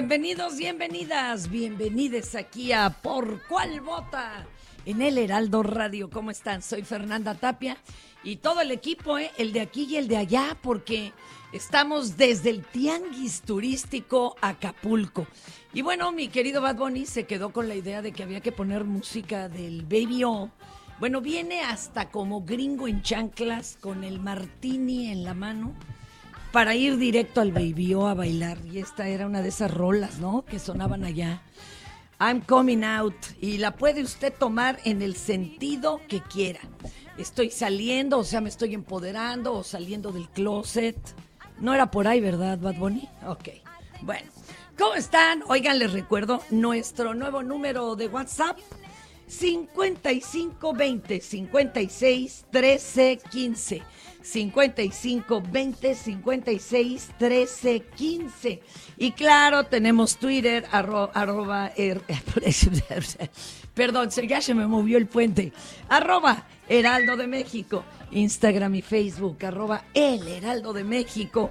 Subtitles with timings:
[0.00, 4.46] Bienvenidos, bienvenidas, bienvenides aquí a Por Cuál Vota
[4.86, 6.08] en el Heraldo Radio.
[6.08, 6.62] ¿Cómo están?
[6.62, 7.76] Soy Fernanda Tapia
[8.24, 9.30] y todo el equipo, ¿eh?
[9.36, 11.12] el de aquí y el de allá, porque
[11.52, 15.26] estamos desde el Tianguis Turístico Acapulco.
[15.74, 18.52] Y bueno, mi querido Bad Bunny se quedó con la idea de que había que
[18.52, 20.50] poner música del Baby O.
[20.98, 25.74] Bueno, viene hasta como gringo en chanclas con el martini en la mano
[26.52, 28.58] para ir directo al Baby O a bailar.
[28.66, 30.44] Y esta era una de esas rolas, ¿no?
[30.44, 31.42] Que sonaban allá.
[32.18, 33.14] I'm coming out.
[33.40, 36.60] Y la puede usted tomar en el sentido que quiera.
[37.16, 40.96] Estoy saliendo, o sea, me estoy empoderando o saliendo del closet.
[41.58, 43.08] No era por ahí, ¿verdad, Bad Bunny?
[43.26, 43.48] Ok.
[44.02, 44.28] Bueno,
[44.78, 45.42] ¿cómo están?
[45.46, 48.58] Oigan, les recuerdo nuestro nuevo número de WhatsApp.
[49.28, 53.82] 5520 56 13 15
[54.22, 58.62] 55 20 56 13 15
[58.98, 62.02] y claro tenemos Twitter arro- arroba er-
[63.74, 65.52] perdón se me movió el puente
[65.88, 71.50] arroba Heraldo de México Instagram y Facebook arroba el Heraldo de México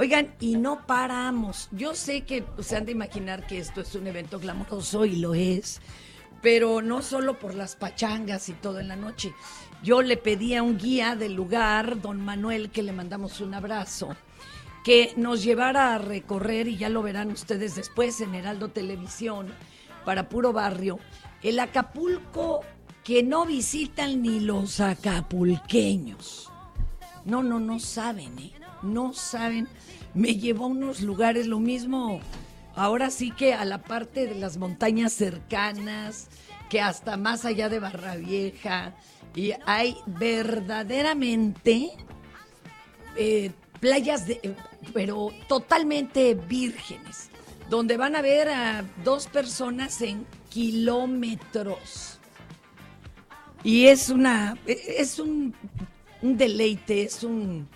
[0.00, 1.68] Oigan, y no paramos.
[1.72, 5.34] Yo sé que se han de imaginar que esto es un evento glamoroso y lo
[5.34, 5.80] es,
[6.40, 9.34] pero no solo por las pachangas y todo en la noche.
[9.82, 14.16] Yo le pedí a un guía del lugar, don Manuel, que le mandamos un abrazo,
[14.84, 19.54] que nos llevara a recorrer, y ya lo verán ustedes después en Heraldo Televisión,
[20.04, 20.98] para puro barrio,
[21.42, 22.62] el Acapulco
[23.04, 26.50] que no visitan ni los acapulqueños.
[27.24, 28.52] No, no, no saben, ¿eh?
[28.82, 29.68] No saben.
[30.12, 32.20] Me llevó a unos lugares, lo mismo,
[32.74, 36.28] ahora sí que a la parte de las montañas cercanas,
[36.68, 38.94] que hasta más allá de Barra Vieja,
[39.38, 41.92] y hay verdaderamente
[43.14, 44.56] eh, playas, de, eh,
[44.92, 47.30] pero totalmente vírgenes,
[47.70, 52.18] donde van a ver a dos personas en kilómetros.
[53.62, 55.54] Y es una, es un,
[56.20, 57.68] un deleite, es un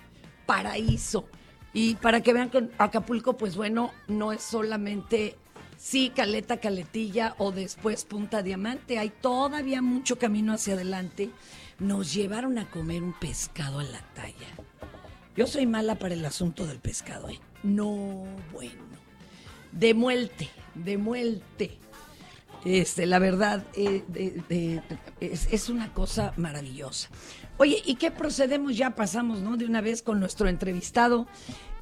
[0.45, 1.29] paraíso.
[1.71, 5.37] Y para que vean que Acapulco, pues bueno, no es solamente,
[5.83, 11.29] sí, Caleta, Caletilla o después Punta Diamante, hay todavía mucho camino hacia adelante.
[11.77, 14.47] Nos llevaron a comer un pescado a la talla.
[15.35, 17.39] Yo soy mala para el asunto del pescado, ¿eh?
[17.63, 18.81] No, bueno.
[19.73, 21.77] De muerte, de muerte.
[22.63, 24.03] Este, la verdad, eh,
[25.19, 27.09] es, es una cosa maravillosa.
[27.57, 28.77] Oye, ¿y qué procedemos?
[28.77, 29.57] Ya pasamos, ¿no?
[29.57, 31.27] De una vez con nuestro entrevistado,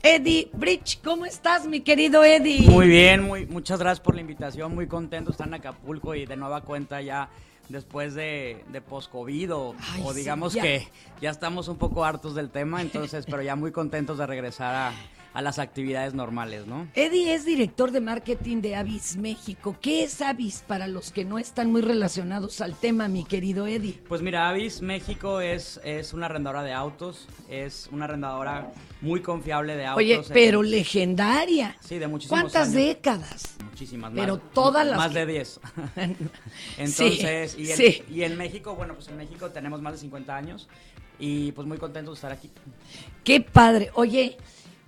[0.04, 1.00] Eddie Bridge.
[1.04, 2.68] ¿Cómo estás, mi querido Eddie?
[2.70, 6.26] Muy bien, muy, muchas gracias por la invitación, muy contento de estar en Acapulco y
[6.26, 7.30] de nueva cuenta ya
[7.70, 10.62] después de, de post-COVID o, sí, digamos ya.
[10.64, 10.88] que
[11.22, 14.94] ya estamos un poco hartos del tema, entonces, pero ya muy contentos de regresar a,
[15.34, 16.88] a las actividades normales, ¿no?
[16.94, 19.78] Eddie es director de marketing de Avis México.
[19.82, 24.00] ¿Qué es Avis para los que no están muy relacionados al tema, mi querido Eddie?
[24.08, 29.76] Pues mira, Avis México es, es una arrendadora de autos, es una arrendadora muy confiable
[29.76, 29.98] de autos.
[30.04, 31.78] Oye, eh, pero legendaria.
[31.80, 32.76] Sí, de muchísimos ¿Cuántas años.
[32.76, 33.56] décadas?
[33.70, 34.54] Muchísimas Pero más.
[34.54, 35.60] todas las Más de 10.
[36.78, 38.04] Entonces, y, en, sí.
[38.10, 40.68] y en México, bueno, pues en México tenemos más de 50 años
[41.20, 42.50] y pues muy contentos de estar aquí.
[43.24, 43.92] Qué padre.
[43.94, 44.38] Oye,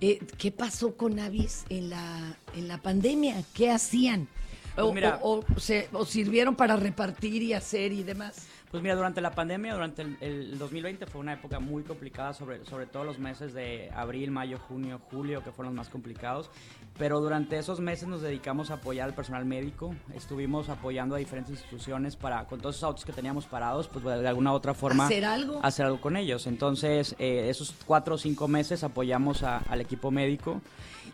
[0.00, 3.42] eh, ¿qué pasó con Avis en la, en la pandemia?
[3.54, 4.28] ¿Qué hacían?
[4.74, 8.46] Pues o, mira- o- o se- o sirvieron para repartir y hacer y demás.
[8.74, 12.64] Pues mira, durante la pandemia, durante el, el 2020 fue una época muy complicada, sobre,
[12.64, 16.50] sobre todo los meses de abril, mayo, junio, julio, que fueron los más complicados.
[16.98, 21.52] Pero durante esos meses nos dedicamos a apoyar al personal médico, estuvimos apoyando a diferentes
[21.52, 25.06] instituciones para, con todos esos autos que teníamos parados, pues de alguna u otra forma...
[25.06, 25.60] ¿Hacer algo?
[25.62, 26.48] Hacer algo con ellos.
[26.48, 30.60] Entonces, eh, esos cuatro o cinco meses apoyamos a- al equipo médico.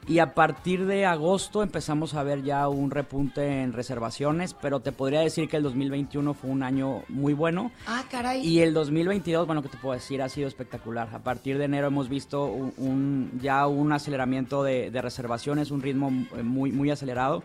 [0.08, 4.92] Y a partir de agosto empezamos a ver ya un repunte en reservaciones, pero te
[4.92, 7.70] podría decir que el 2021 fue un año muy bueno.
[7.86, 8.44] Ah, caray.
[8.44, 11.08] Y el 2022, bueno, que te puedo decir, ha sido espectacular.
[11.14, 15.82] A partir de enero hemos visto un, un- ya un aceleramiento de, de reservaciones, un
[15.82, 17.44] ritmo eh, muy, muy acelerado.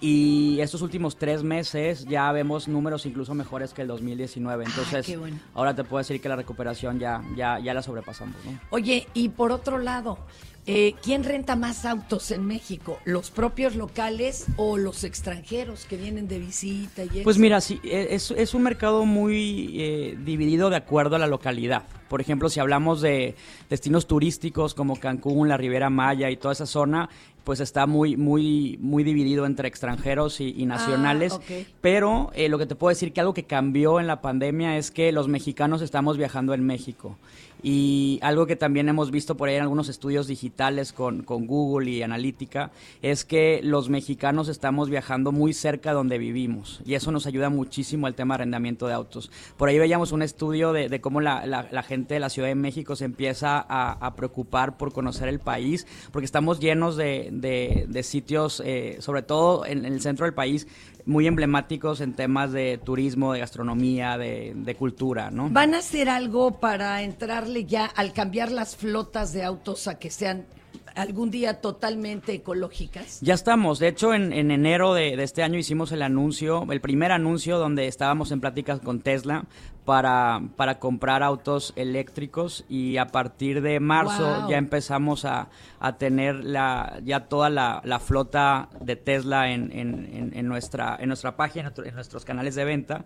[0.00, 4.64] Y estos últimos tres meses ya vemos números incluso mejores que el 2019.
[4.64, 5.38] Entonces, bueno.
[5.54, 8.36] ahora te puedo decir que la recuperación ya, ya, ya la sobrepasamos.
[8.44, 8.58] ¿no?
[8.70, 10.18] Oye, y por otro lado,
[10.66, 12.98] eh, ¿quién renta más autos en México?
[13.04, 17.04] ¿Los propios locales o los extranjeros que vienen de visita?
[17.04, 21.18] Y Pues mira, sí, e- es, es un mercado muy eh, dividido de acuerdo a
[21.18, 21.84] la localidad.
[22.08, 23.36] Por ejemplo, si hablamos de
[23.68, 27.08] destinos turísticos como Cancún, la Riviera Maya y toda esa zona,
[27.44, 31.32] pues está muy, muy, muy dividido entre extranjeros y, y nacionales.
[31.32, 31.66] Ah, ok.
[31.80, 34.90] Pero eh, lo que te puedo decir que algo que cambió en la pandemia es
[34.90, 37.16] que los mexicanos estamos viajando en México.
[37.62, 41.90] Y algo que también hemos visto por ahí en algunos estudios digitales con, con Google
[41.90, 42.70] y Analítica
[43.02, 46.80] es que los mexicanos estamos viajando muy cerca de donde vivimos.
[46.86, 49.30] Y eso nos ayuda muchísimo al tema de arrendamiento de autos.
[49.56, 52.94] Por ahí veíamos un estudio de, cómo la, la- gente de la Ciudad de México
[52.96, 58.96] se empieza a, preocupar por conocer el país, porque estamos llenos de, de- sitios, eh,
[59.00, 60.66] sobre todo en el centro del país,
[61.10, 65.50] muy emblemáticos en temas de turismo, de gastronomía, de, de cultura, ¿no?
[65.50, 70.10] ¿Van a hacer algo para entrarle ya al cambiar las flotas de autos a que
[70.10, 70.46] sean
[70.94, 73.20] algún día totalmente ecológicas?
[73.20, 73.80] Ya estamos.
[73.80, 77.58] De hecho, en, en enero de, de este año hicimos el anuncio, el primer anuncio
[77.58, 79.44] donde estábamos en pláticas con Tesla
[79.84, 84.48] para, para comprar autos eléctricos y a partir de marzo Wow.
[84.50, 85.48] ya empezamos a,
[85.80, 91.08] a tener la, ya toda la, la flota de Tesla en, en- en- nuestra, en
[91.08, 93.04] nuestra página, en nuestros canales de venta.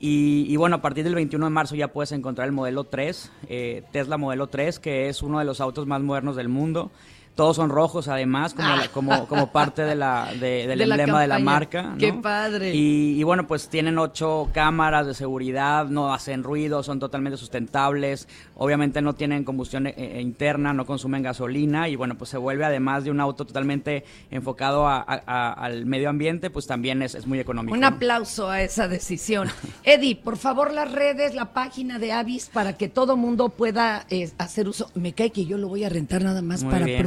[0.00, 3.32] Y, y bueno, a partir del 21 de marzo ya puedes encontrar el modelo 3,
[3.48, 6.90] eh, Tesla modelo 3, que es uno de los autos más modernos del mundo.
[7.38, 10.94] Todos son rojos, además, como, la- como, como parte de la, de- del De la
[10.96, 11.82] emblema de la marca.
[11.82, 11.96] ¿no?
[11.96, 12.74] ¡Qué padre!
[12.74, 18.26] Y, y bueno, pues tienen ocho cámaras de seguridad, no hacen ruido, son totalmente sustentables.
[18.56, 21.88] Obviamente no tienen combustión eh, eh, interna, no consumen gasolina.
[21.88, 24.02] Y bueno, pues se vuelve además de un auto totalmente
[24.32, 27.76] enfocado a- a- a- al medio ambiente, pues también es, es muy económico.
[27.78, 29.48] Un aplauso a esa decisión.
[29.84, 34.28] Eddie, por favor, las redes, la página de Avis para que todo mundo pueda eh,
[34.38, 34.90] hacer uso.
[34.96, 36.98] Me cae que yo lo voy a rentar nada más Muy para bien.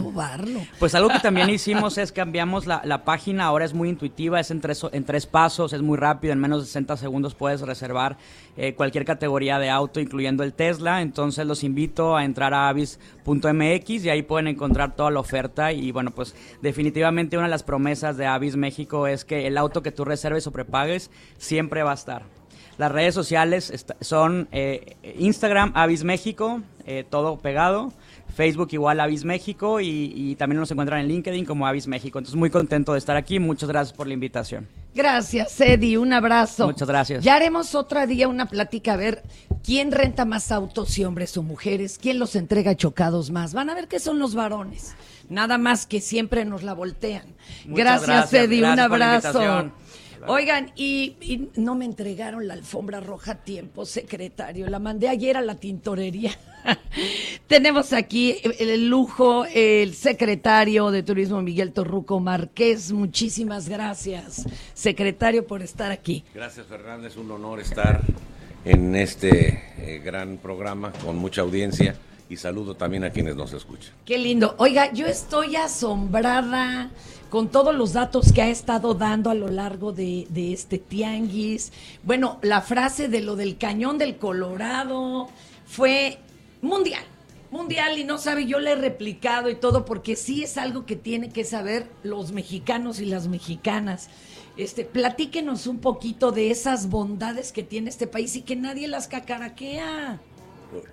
[0.79, 4.51] Pues algo que también hicimos es cambiamos la, la página, ahora es muy intuitiva, es
[4.51, 8.17] en tres, en tres pasos, es muy rápido, en menos de 60 segundos puedes reservar
[8.57, 11.01] eh, cualquier categoría de auto, incluyendo el Tesla.
[11.01, 15.71] Entonces los invito a entrar a avis.mx y ahí pueden encontrar toda la oferta.
[15.71, 19.81] Y bueno, pues definitivamente una de las promesas de Avis México es que el auto
[19.81, 22.23] que tú reserves o prepagues siempre va a estar.
[22.77, 27.93] Las redes sociales son eh, Instagram, Avis México, eh, todo pegado.
[28.35, 32.19] Facebook igual Avis México y, y también nos encuentran en LinkedIn como Avis México.
[32.19, 33.39] Entonces muy contento de estar aquí.
[33.39, 34.67] Muchas gracias por la invitación.
[34.93, 35.97] Gracias, Eddie.
[35.97, 36.67] Un abrazo.
[36.67, 37.23] Muchas gracias.
[37.23, 39.23] Ya haremos otro día una plática a ver
[39.63, 43.53] quién renta más autos, si hombres o mujeres, quién los entrega chocados más.
[43.53, 44.93] Van a ver que son los varones.
[45.29, 47.23] Nada más que siempre nos la voltean.
[47.65, 48.43] Muchas gracias, gracias.
[48.43, 48.59] Eddie.
[48.59, 49.71] Gracias un abrazo.
[50.27, 54.69] Oigan, y, y no me entregaron la alfombra roja a tiempo, secretario.
[54.69, 56.31] La mandé ayer a la tintorería.
[57.47, 62.91] Tenemos aquí el, el lujo, el secretario de Turismo Miguel Torruco Márquez.
[62.91, 66.23] Muchísimas gracias, secretario, por estar aquí.
[66.33, 68.01] Gracias Fernanda, es un honor estar
[68.65, 71.95] en este eh, gran programa con mucha audiencia
[72.29, 73.93] y saludo también a quienes nos escuchan.
[74.05, 74.55] Qué lindo.
[74.57, 76.89] Oiga, yo estoy asombrada
[77.29, 81.71] con todos los datos que ha estado dando a lo largo de, de este tianguis.
[82.03, 85.29] Bueno, la frase de lo del cañón del Colorado
[85.65, 86.19] fue
[86.61, 87.03] mundial
[87.51, 90.95] mundial y no sabe, yo le he replicado y todo, porque sí es algo que
[90.95, 94.07] tiene que saber los mexicanos y las mexicanas.
[94.55, 99.09] Este, platíquenos un poquito de esas bondades que tiene este país y que nadie las
[99.09, 100.21] cacaraquea.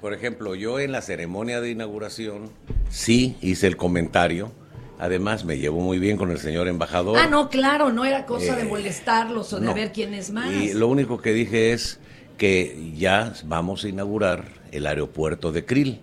[0.00, 2.50] Por ejemplo, yo en la ceremonia de inauguración
[2.90, 4.50] sí hice el comentario.
[4.98, 7.18] Además, me llevo muy bien con el señor embajador.
[7.20, 9.74] Ah, no, claro, no era cosa de Eh, molestarlos o de no.
[9.74, 10.50] ver quién es más.
[10.52, 12.00] Y lo único que dije es
[12.36, 16.00] que ya vamos a inaugurar el aeropuerto de Krill,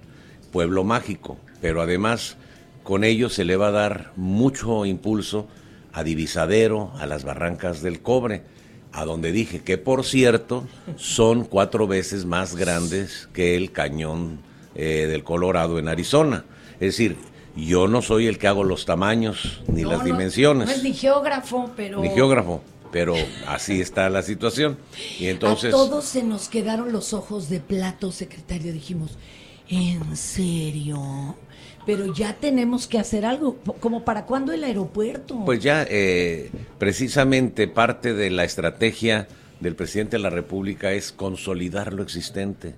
[0.51, 2.38] pueblo mágico, pero además
[2.84, 5.48] con ello se le va a dar mucho impulso
[5.91, 8.43] a Divisadero, a las barrancas del cobre,
[8.91, 14.39] a donde dije que por cierto son cuatro veces más grandes que el cañón
[14.75, 16.45] eh, del Colorado en Arizona.
[16.75, 17.17] Es decir,
[17.55, 20.84] yo no soy el que hago los tamaños ni No, las no, dimensiones No es
[20.84, 22.01] ni geógrafo, pero.
[22.01, 22.62] ni geógrafo,
[22.96, 23.14] pero
[23.46, 24.78] así está la situación.
[25.20, 28.72] Y entonces, A todos se nos quedaron los ojos de plato, secretario.
[28.72, 29.18] Dijimos,
[29.68, 31.36] ¿en serio?
[31.86, 33.58] Pero ya tenemos que hacer algo.
[33.82, 35.44] ¿Como para cuándo el aeropuerto?
[35.44, 39.28] pues ya eh, precisamente parte de la estrategia
[39.60, 42.75] del presidente de la República es consolidar lo existente,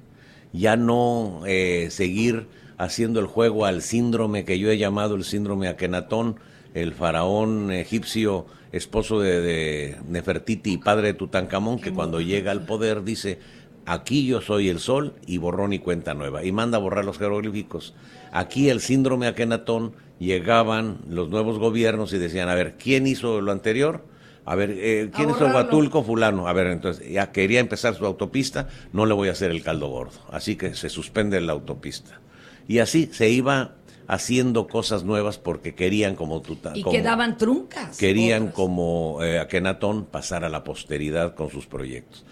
[0.52, 2.48] ya no eh, seguir
[2.80, 6.40] haciendo el juego al síndrome que yo he llamado el síndrome Akenatón,
[6.74, 12.66] el faraón egipcio esposo de, de Nefertiti y padre de Tutankamón, que cuando llega al
[12.66, 13.40] poder dice,
[13.86, 17.18] aquí yo soy el sol y borrón y cuenta nueva, y manda a borrar los
[17.18, 17.96] jeroglíficos.
[18.32, 23.52] Aquí el síndrome Akenatón llegaban los nuevos gobiernos y decían, a ver, ¿quién hizo lo
[23.52, 24.04] anterior?
[24.46, 25.46] A ver, eh, ¿quién A hizo.
[25.48, 26.04] Huatulco?
[26.04, 26.48] Fulano.
[26.48, 29.90] A ver, entonces, ya quería empezar su autopista, no le voy a hacer el caldo
[29.90, 30.20] gordo.
[30.32, 32.22] Así que se suspende la autopista.
[32.68, 33.76] Y así se iba
[34.08, 37.98] haciendo cosas nuevas porque querían como Tuta- y como- quedaban truncas.
[37.98, 38.56] querían otras.
[38.56, 42.26] como eh, Akenatón pasar a la posteridad con sus proyectos.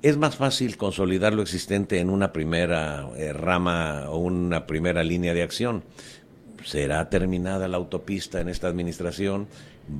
[0.00, 5.34] Es más fácil consolidar lo existente en una primera eh, rama o una primera línea
[5.34, 5.82] de acción.
[6.64, 9.48] Será terminada la autopista en esta administración,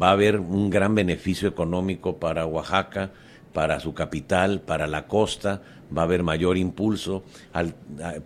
[0.00, 3.10] va a haber un gran beneficio económico para Oaxaca,
[3.52, 5.62] para su capital, para la costa,
[5.96, 7.22] va a haber mayor impulso.
[7.52, 7.74] Al-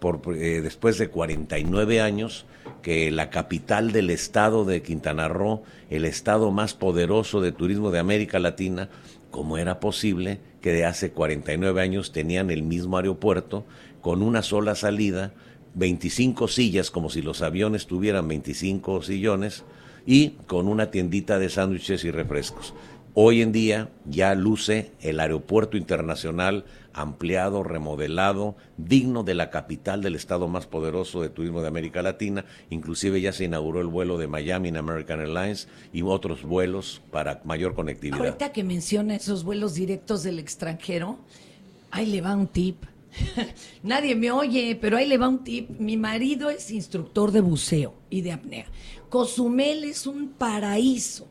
[0.00, 2.47] por, eh, después de 49 años,
[2.83, 7.99] que la capital del estado de Quintana Roo, el estado más poderoso de turismo de
[7.99, 8.88] América Latina,
[9.31, 13.64] ¿cómo era posible que de hace 49 años tenían el mismo aeropuerto
[14.00, 15.33] con una sola salida,
[15.75, 19.64] 25 sillas, como si los aviones tuvieran 25 sillones,
[20.04, 22.75] y con una tiendita de sándwiches y refrescos?
[23.14, 30.14] Hoy en día ya luce el aeropuerto internacional ampliado, remodelado, digno de la capital del
[30.14, 32.44] estado más poderoso de turismo de América Latina.
[32.70, 37.40] Inclusive ya se inauguró el vuelo de Miami en American Airlines y otros vuelos para
[37.44, 38.18] mayor conectividad.
[38.18, 41.18] Ahorita que menciona esos vuelos directos del extranjero,
[41.90, 42.84] ahí le va un tip.
[43.82, 45.70] Nadie me oye, pero ahí le va un tip.
[45.78, 48.66] Mi marido es instructor de buceo y de apnea.
[49.08, 51.26] Cozumel es un paraíso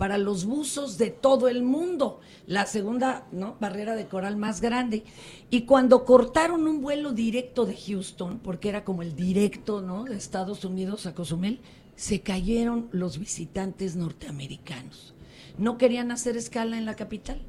[0.00, 2.20] para los buzos de todo el mundo.
[2.46, 3.56] La segunda ¿no?
[3.60, 5.04] barrera de coral más grande.
[5.50, 10.04] Y cuando cortaron un vuelo directo de Houston, porque era como el directo ¿no?
[10.04, 11.60] de Estados Unidos a Cozumel,
[11.96, 15.12] se cayeron los visitantes norteamericanos.
[15.58, 17.42] No querían hacer escala en la capital.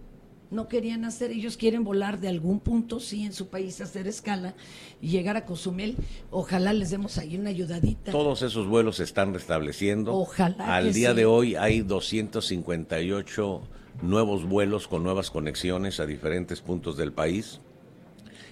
[0.52, 4.54] No querían hacer, ellos quieren volar de algún punto, sí, en su país, hacer escala
[5.02, 5.96] y llegar a Cozumel.
[6.30, 8.12] Ojalá les demos ahí una ayudadita.
[8.12, 10.14] Todos esos vuelos se están restableciendo.
[10.14, 11.16] Ojalá Al que día sí.
[11.16, 13.62] de hoy hay 258
[14.02, 17.62] nuevos vuelos con nuevas conexiones a diferentes puntos del país.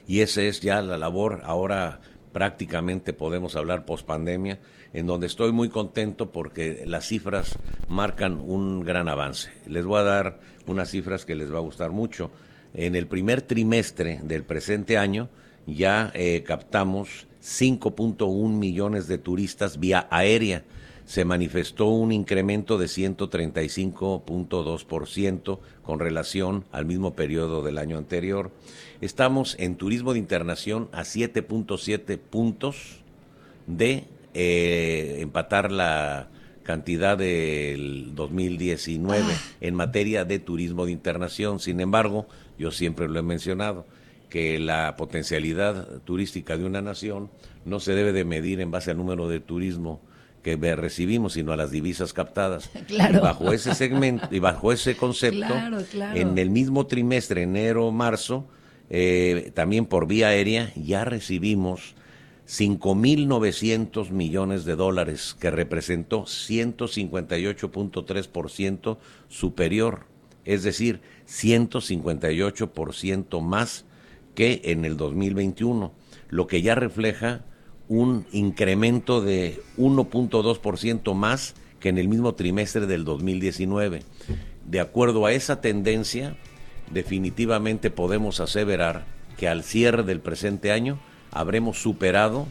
[0.07, 1.41] Y esa es ya la labor.
[1.43, 1.99] Ahora
[2.31, 4.59] prácticamente podemos hablar post pandemia,
[4.93, 9.51] en donde estoy muy contento porque las cifras marcan un gran avance.
[9.67, 10.39] Les voy a dar
[10.69, 12.31] unas cifras que les va a gustar mucho.
[12.73, 15.27] En el primer trimestre del presente año
[15.65, 20.63] ya eh, captamos 5.1 millones de turistas vía aérea.
[21.05, 28.51] Se manifestó un incremento de 135.2% con relación al mismo periodo del año anterior.
[29.01, 32.99] Estamos en turismo de internación a 7.7 puntos
[33.65, 34.03] de
[34.35, 36.27] eh, empatar la
[36.69, 39.25] cantidad del 2019
[39.59, 41.59] en materia de turismo de internación.
[41.59, 42.27] Sin embargo,
[42.59, 43.87] yo siempre lo he mencionado,
[44.29, 47.31] que la potencialidad turística de una nación
[47.65, 49.99] no se debe de medir en base al número de turismo
[50.43, 52.69] que recibimos, sino a las divisas captadas.
[52.87, 53.17] Claro.
[53.17, 56.19] Y bajo ese segmento y bajo ese concepto, Claro, claro.
[56.19, 58.47] en el mismo trimestre, enero-marzo,
[58.91, 61.95] eh, también por vía aérea, ya recibimos
[62.49, 70.07] 5.900 millones de dólares, que representó 158.3% superior,
[70.45, 73.85] es decir, 158% más
[74.33, 75.93] que en el 2021,
[76.29, 77.45] lo que ya refleja
[77.87, 84.01] un incremento de 1.2% más que en el mismo trimestre del 2019.
[84.65, 86.35] De acuerdo a esa tendencia,
[86.91, 89.05] definitivamente podemos aseverar
[89.37, 90.99] que al cierre del presente año
[91.31, 92.47] habremos superado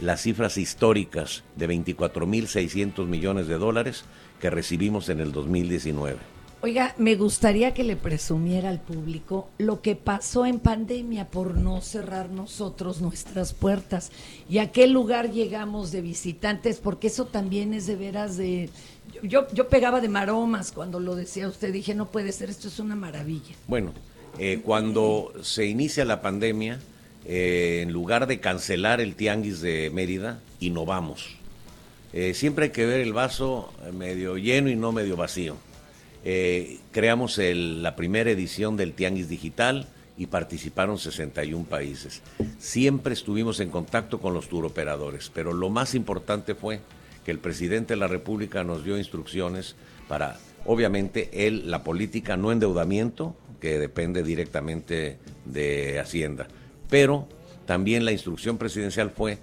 [0.00, 4.04] las cifras históricas de 24.600 millones de dólares
[4.40, 6.18] que recibimos en el 2019.
[6.62, 11.80] Oiga, me gustaría que le presumiera al público lo que pasó en pandemia por no
[11.80, 14.12] cerrar nosotros nuestras puertas
[14.46, 18.68] y a qué lugar llegamos de visitantes, porque eso también es de veras de...
[19.22, 22.78] Yo, yo pegaba de maromas cuando lo decía usted, dije, no puede ser, esto es
[22.78, 23.54] una maravilla.
[23.66, 23.94] Bueno,
[24.38, 26.78] eh, cuando se inicia la pandemia,
[27.26, 31.36] eh, en lugar de cancelar el tianguis de Mérida, innovamos.
[32.12, 35.56] Eh, siempre hay que ver el vaso medio lleno y no medio vacío.
[36.24, 39.86] Eh, creamos la primera edición del Tianguis Digital
[40.18, 42.20] y participaron 61 países.
[42.58, 46.80] Siempre estuvimos en contacto con los turoperadores, pero lo más importante fue
[47.24, 49.76] que el presidente de la República nos dio instrucciones
[50.08, 56.48] para, obviamente, él, la política, no endeudamiento, que depende directamente de Hacienda,
[56.90, 57.26] pero
[57.66, 59.38] también la instrucción presidencial fue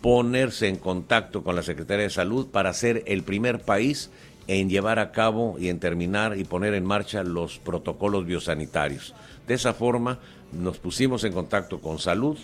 [0.00, 4.10] ponerse en contacto con la Secretaría de Salud para ser el primer país
[4.46, 9.14] en llevar a cabo y en terminar y poner en marcha los protocolos biosanitarios.
[9.46, 10.20] De esa forma
[10.52, 12.38] nos pusimos en contacto con salud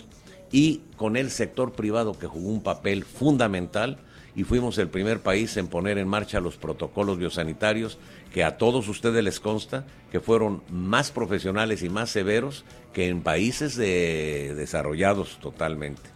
[0.51, 3.97] y con el sector privado que jugó un papel fundamental
[4.35, 7.97] y fuimos el primer país en poner en marcha los protocolos biosanitarios
[8.33, 13.21] que a todos ustedes les consta que fueron más profesionales y más severos que en
[13.21, 16.09] países de- desarrollados totalmente.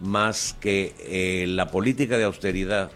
[0.00, 2.90] Más que eh, la política de austeridad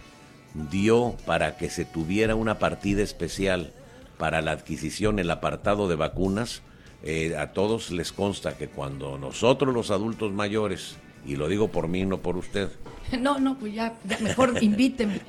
[0.70, 3.72] dio para que se tuviera una partida especial
[4.18, 6.62] para la adquisición, el apartado de vacunas,
[7.04, 11.86] eh, a todos les consta que cuando nosotros los adultos mayores, y lo digo por
[11.86, 12.68] mí, no por usted,
[13.20, 15.20] No, no, pues ya, ya mejor invíteme.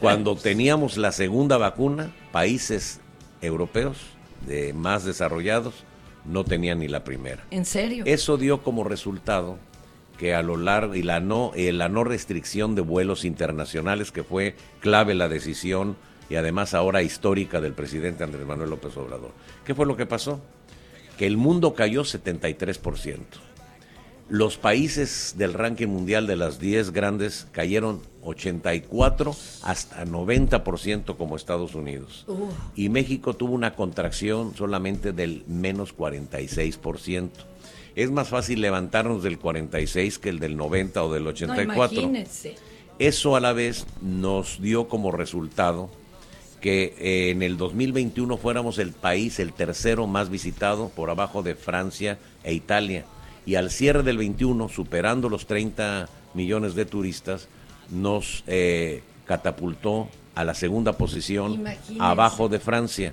[0.00, 3.00] cuando teníamos la segunda vacuna, países
[3.40, 3.98] europeos
[4.46, 5.74] de más desarrollados
[6.24, 7.44] no tenían ni la primera.
[7.50, 8.04] ¿En serio?
[8.06, 9.58] Eso dio como resultado
[10.18, 14.22] que a lo largo y la no eh, la no restricción de vuelos internacionales que
[14.22, 15.96] fue clave la decisión
[16.30, 19.32] y además ahora histórica del presidente Andrés Manuel López Obrador.
[19.64, 20.40] ¿Qué fue lo que pasó?
[21.18, 23.18] Que el mundo cayó 73%.
[24.28, 31.74] Los países del ranking mundial de las 10 grandes cayeron 84 hasta 90% como Estados
[31.74, 32.24] Unidos.
[32.74, 37.30] Y México tuvo una contracción solamente del menos 46%.
[37.96, 42.00] Es más fácil levantarnos del 46 que el del 90 o del No, 84.
[42.00, 42.54] imagínense.
[42.98, 45.90] Eso a la vez nos dio como resultado
[46.60, 51.54] que eh, en el 2021 fuéramos el país, el tercero más visitado por abajo de
[51.56, 53.04] Francia e Italia.
[53.46, 57.48] Y al cierre del 21, superando los 30 millones de turistas,
[57.90, 62.02] nos eh, catapultó a la segunda posición Imagínense.
[62.02, 63.12] abajo de Francia.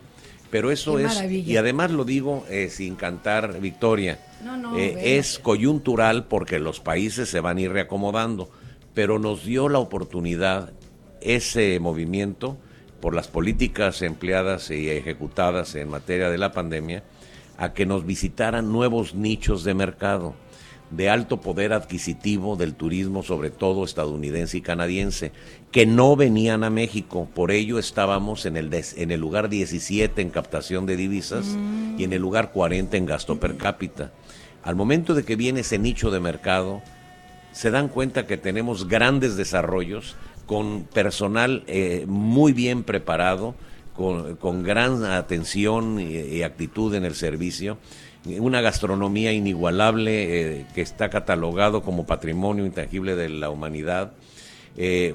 [0.49, 1.53] Pero eso Qué es, maravilla.
[1.53, 6.79] y además lo digo eh, sin cantar victoria, No, no, eh, es coyuntural porque los
[6.81, 8.49] países se van a ir reacomodando,
[8.93, 10.73] pero nos dio la oportunidad
[11.21, 12.57] ese movimiento
[12.99, 17.03] por las políticas empleadas y ejecutadas en materia de la pandemia
[17.61, 20.33] a que nos visitaran nuevos nichos de mercado
[20.89, 25.31] de alto poder adquisitivo del turismo, sobre todo estadounidense y canadiense,
[25.71, 27.29] que no venían a México.
[27.33, 31.55] Por ello estábamos en el, des- en el lugar 17 en captación de divisas
[31.97, 34.11] y en el lugar 40 en gasto per cápita.
[34.63, 36.81] Al momento de que viene ese nicho de mercado,
[37.53, 43.55] se dan cuenta que tenemos grandes desarrollos con personal eh, muy bien preparado,
[43.95, 47.77] con, gran atención y, actitud en el servicio,
[48.25, 54.13] una gastronomía inigualable eh, que está catalogado como patrimonio intangible de la humanidad,
[54.77, 55.13] eh,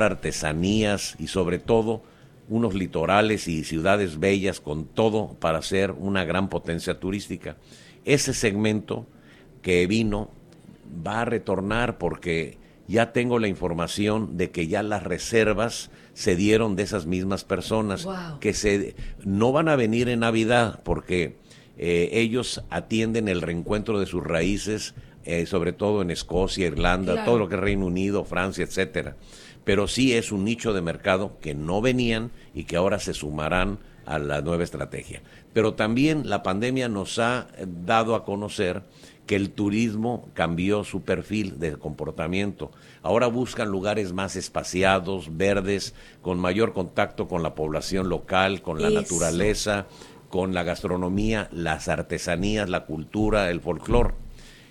[0.00, 2.02] artesanías y sobre todo
[2.48, 7.56] unos litorales y ciudades bellas con todo para ser una gran potencia turística.
[8.04, 9.06] Ese segmento
[9.62, 10.30] que vino
[11.06, 12.58] va a retornar porque
[12.90, 18.04] ya tengo la información de que ya las reservas se dieron de esas mismas personas
[18.04, 18.40] Wow.
[18.40, 21.36] que se no van a venir en Navidad porque
[21.78, 27.26] eh, ellos atienden el reencuentro de sus raíces, eh, sobre todo en Escocia, Irlanda, Claro.
[27.30, 29.16] todo lo que es Reino Unido, Francia, etcétera.
[29.64, 33.78] Pero sí es un nicho de mercado que no venían y que ahora se sumarán
[34.04, 35.22] a la nueva estrategia.
[35.52, 38.82] Pero también la pandemia nos ha eh, dado a conocer
[39.30, 42.72] que el turismo cambió su perfil de comportamiento.
[43.00, 48.88] Ahora buscan lugares más espaciados, verdes, con mayor contacto con la población local, con la
[48.88, 49.00] Eso.
[49.02, 49.86] naturaleza,
[50.30, 54.14] con la gastronomía, las artesanías, la cultura, el folclore.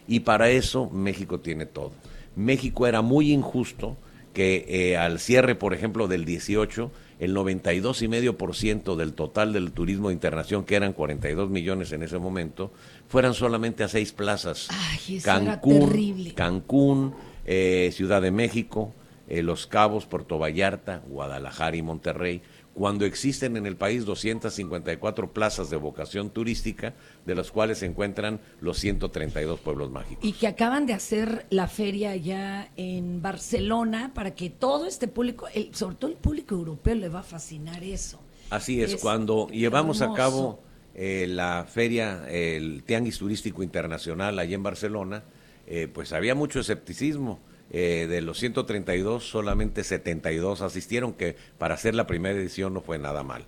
[0.10, 1.94] Y para eso México tiene todo.
[2.36, 3.96] México era muy injusto
[4.34, 10.14] que eh, al cierre, por ejemplo, del 18, el 92,5% del total del turismo de
[10.14, 12.72] internación, que eran 42 millones en ese momento,
[13.10, 14.68] fueran solamente a seis plazas.
[14.70, 16.34] Ay, eso era Cancún, terrible.
[16.36, 17.14] Cancún,
[17.46, 18.94] eh, Ciudad de México,
[19.28, 22.42] eh, Los Cabos, Puerto Vallarta, Guadalajara y Monterrey,
[22.74, 26.94] cuando existen en el país 254 plazas de vocación turística,
[27.26, 30.24] de las cuales se encuentran los 132 pueblos mágicos.
[30.24, 35.48] Y que acaban de hacer la feria allá en Barcelona para que todo este público,
[35.54, 38.20] el- sobre todo el público europeo, le va a fascinar eso.
[38.50, 40.62] Así es, Es cuando llevamos a cabo
[41.02, 45.24] eh, la feria, el Tianguis Turístico Internacional allá en Barcelona,
[45.66, 47.40] eh, pues había mucho escepticismo.
[47.72, 52.98] Eh, de los 132, solamente 72 asistieron, que para hacer la primera edición no fue
[52.98, 53.46] nada mal.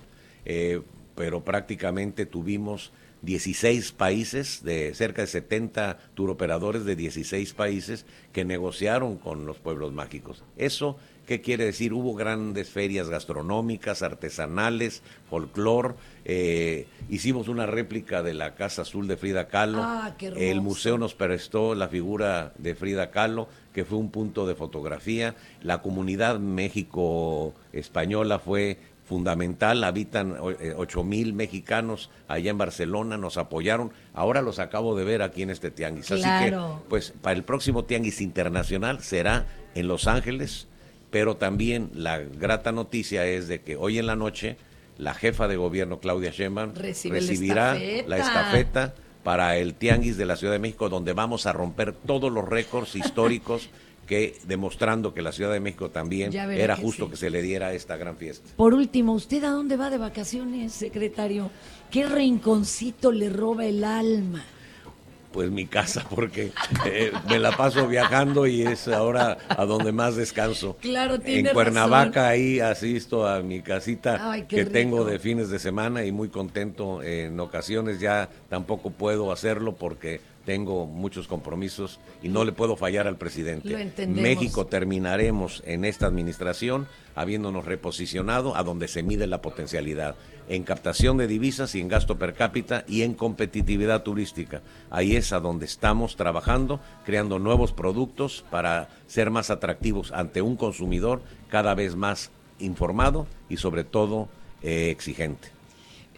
[1.14, 9.18] Pero prácticamente tuvimos 16 países, de cerca de 70 turoperadores de 16 países que negociaron
[9.18, 10.46] con los pueblos mágicos.
[10.56, 10.98] Eso,
[11.32, 11.94] ¿qué quiere decir?
[11.94, 15.96] Hubo grandes ferias gastronómicas, artesanales, folclor.
[16.26, 19.82] eh, hicimos una réplica de la Casa Azul de Frida Kahlo.
[19.82, 20.52] Ah, qué.
[20.52, 25.36] El museo nos prestó la figura de Frida Kahlo, que fue un punto de fotografía.
[25.64, 33.94] La comunidad México-española fue fundamental, habitan eh, ocho mil mexicanos allá en Barcelona, nos apoyaron,
[34.14, 36.12] ahora los acabo de ver aquí en este tianguis.
[36.12, 36.82] Así Claro.
[36.84, 40.68] que, pues, para el próximo tianguis internacional será en Los Ángeles,
[41.12, 44.58] pero también la grata noticia es de que hoy en la noche
[44.98, 48.10] la jefa de gobierno, Claudia Sheinbaum, Recibe la recibirá estafeta.
[48.10, 48.94] la estafeta
[49.24, 52.96] para el Tianguis de la Ciudad de México, donde vamos a romper todos los récords
[52.96, 53.70] históricos
[54.08, 57.12] que demostrando que la Ciudad de México también era que justo sí.
[57.12, 58.50] que se le diera esta gran fiesta.
[58.56, 61.50] Por último, ¿usted a dónde va de vacaciones, secretario?
[61.90, 64.44] ¿Qué rinconcito le roba el alma?
[65.32, 66.52] Pues mi casa, porque
[66.86, 70.78] eh, me la paso viajando y es ahora a donde más descanso.
[70.82, 72.32] Claro, tiene En Cuernavaca razón.
[72.32, 77.02] ahí asisto a mi casita Ay, que tengo de fines de semana y muy contento.
[77.02, 83.08] En ocasiones ya tampoco puedo hacerlo porque tengo muchos compromisos y no le puedo fallar
[83.08, 83.94] al presidente.
[84.08, 90.16] México terminaremos en esta administración habiéndonos reposicionado a donde se mide la potencialidad,
[90.52, 94.62] en captación de divisas y en gasto per cápita y en competitividad turística.
[94.90, 100.58] Ahí es a donde estamos trabajando, creando nuevos productos para ser más atractivos ante un
[100.58, 104.28] consumidor cada vez más informado y sobre todo
[104.62, 105.61] eh, exigente.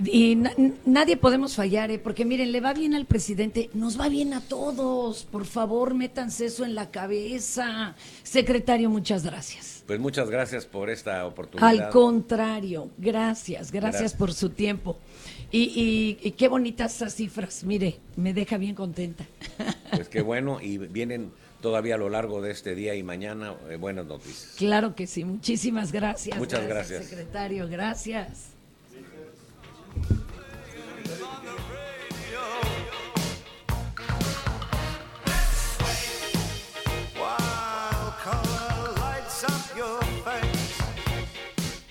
[0.04, 0.54] Y na-
[0.86, 2.00] nadie podemos fallar, ¿eh?
[2.00, 5.24] porque miren, le va bien al presidente, nos va bien a todos.
[5.26, 7.96] Por favor, métanse eso en la cabeza.
[8.24, 9.84] Secretario, muchas gracias.
[9.86, 11.70] Pues muchas gracias por esta oportunidad.
[11.70, 14.14] Al contrario, gracias, gracias, Gracias.
[14.14, 14.98] por su tiempo.
[15.52, 19.26] Y, y- y qué bonitas esas cifras, mire, me deja bien contenta.
[19.92, 23.76] Pues qué bueno y vienen todavía a lo largo de este día y mañana eh,
[23.76, 24.54] buenas noticias.
[24.58, 26.38] Claro que sí, muchísimas gracias.
[26.40, 27.06] Muchas gracias.
[27.06, 28.53] Secretario, gracias.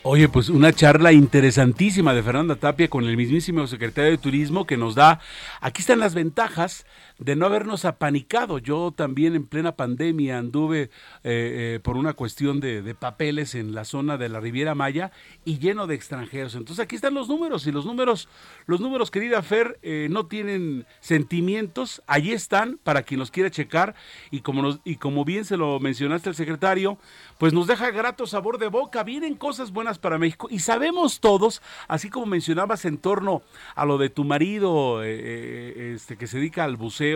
[0.04, 4.76] Oye, pues una charla interesantísima de Fernanda Tapia con el mismísimo secretario de Turismo que
[4.76, 5.20] nos da,
[5.62, 6.84] aquí están las ventajas
[7.24, 8.58] de no habernos apanicado.
[8.58, 10.88] Yo también en plena pandemia anduve eh,
[11.24, 15.12] eh, por una cuestión de, papeles en la zona de la Riviera Maya
[15.44, 16.54] y lleno de extranjeros.
[16.54, 18.28] Entonces aquí están los números y los números,
[18.66, 22.02] los números, querida Fer, eh, no tienen sentimientos.
[22.06, 23.94] Allí están para quien los quiera checar
[24.30, 26.98] y como, nos, y como bien se lo mencionaste el secretario,
[27.38, 29.02] pues nos deja grato sabor de boca.
[29.04, 33.42] Vienen cosas buenas para México y sabemos todos, así como mencionabas en torno
[33.74, 37.11] a lo de tu marido, este que se dedica al buceo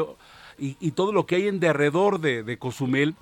[0.59, 3.15] y, todo lo que hay en derredor de, de Cozumel,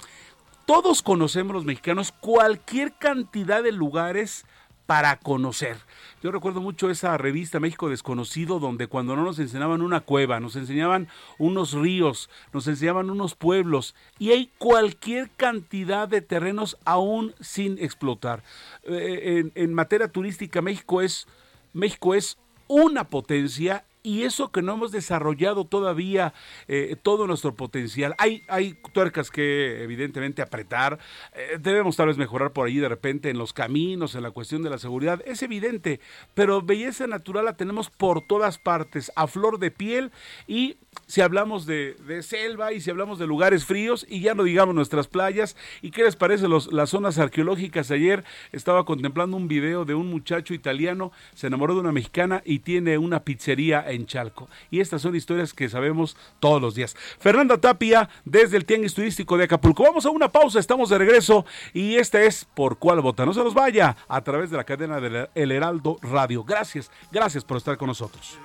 [0.67, 4.45] todos conocemos los mexicanos cualquier cantidad de lugares
[4.87, 5.77] para conocer.
[6.23, 10.57] Yo recuerdo mucho esa revista México Desconocido, donde cuando no nos enseñaban una cueva, nos
[10.57, 11.09] enseñaban
[11.39, 18.43] unos ríos, nos enseñaban unos pueblos, y hay cualquier cantidad de terrenos aún sin explotar.
[18.85, 21.27] Eh, en, en materia turística, México es,
[21.73, 26.35] México es una potencia y eso que no hemos desarrollado todavía
[26.69, 28.15] eh, todo nuestro potencial.
[28.19, 30.99] Hay, hay tuercas que evidentemente apretar,
[31.33, 34.63] eh, debemos tal vez mejorar por ahí de repente en los caminos, en la cuestión
[34.63, 36.01] de la seguridad, es evidente,
[36.35, 40.13] pero belleza natural la tenemos por todas partes, a flor de piel
[40.47, 44.75] y si hablamos de, selva y si hablamos de lugares fríos y ya no digamos
[44.75, 45.57] nuestras playas.
[45.83, 47.91] ¿Y qué les parece las zonas arqueológicas?
[47.91, 52.61] Ayer estaba contemplando un video de un muchacho italiano, se enamoró de una mexicana y
[52.61, 54.49] tiene una pizzería en Chalco.
[54.71, 56.97] Y estas son historias que sabemos todos los días.
[57.19, 59.83] Fernanda Tapia desde el Tianguis Turístico de Acapulco.
[59.83, 63.25] Vamos a una pausa, estamos de regreso y esta es Por cuál vota.
[63.25, 66.45] No se nos vaya a través de la cadena del El Heraldo Radio.
[66.45, 68.39] Gracias, gracias por estar con nosotros.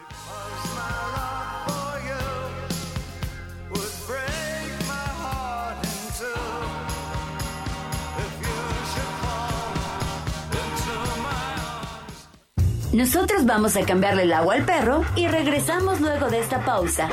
[12.94, 17.10] Nosotros vamos a cambiarle el agua al perro y regresamos luego de esta pausa.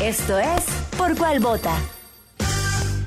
[0.00, 0.64] Esto es
[0.96, 1.76] Por cuál vota.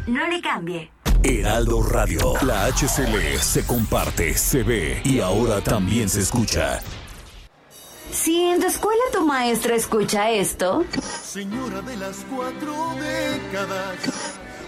[0.05, 0.91] No le cambie.
[1.23, 6.81] Heraldo Radio, la HCL se comparte, se ve y ahora también se escucha.
[8.11, 10.83] Si en tu escuela tu maestra escucha esto,
[11.23, 13.95] Señora de las cuatro décadas.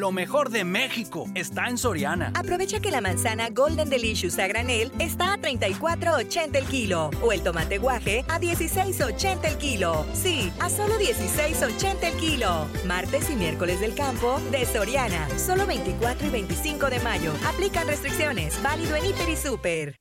[0.00, 2.32] Lo mejor de México está en Soriana.
[2.34, 7.42] Aprovecha que la manzana Golden Delicious a granel está a 34.80 el kilo o el
[7.42, 10.06] tomate guaje a 16.80 el kilo.
[10.14, 12.66] Sí, a solo 16.80 el kilo.
[12.86, 15.28] Martes y miércoles del campo de Soriana.
[15.38, 17.34] Solo 24 y 25 de mayo.
[17.46, 18.58] Aplican restricciones.
[18.62, 19.96] Válido en Hiper y Super.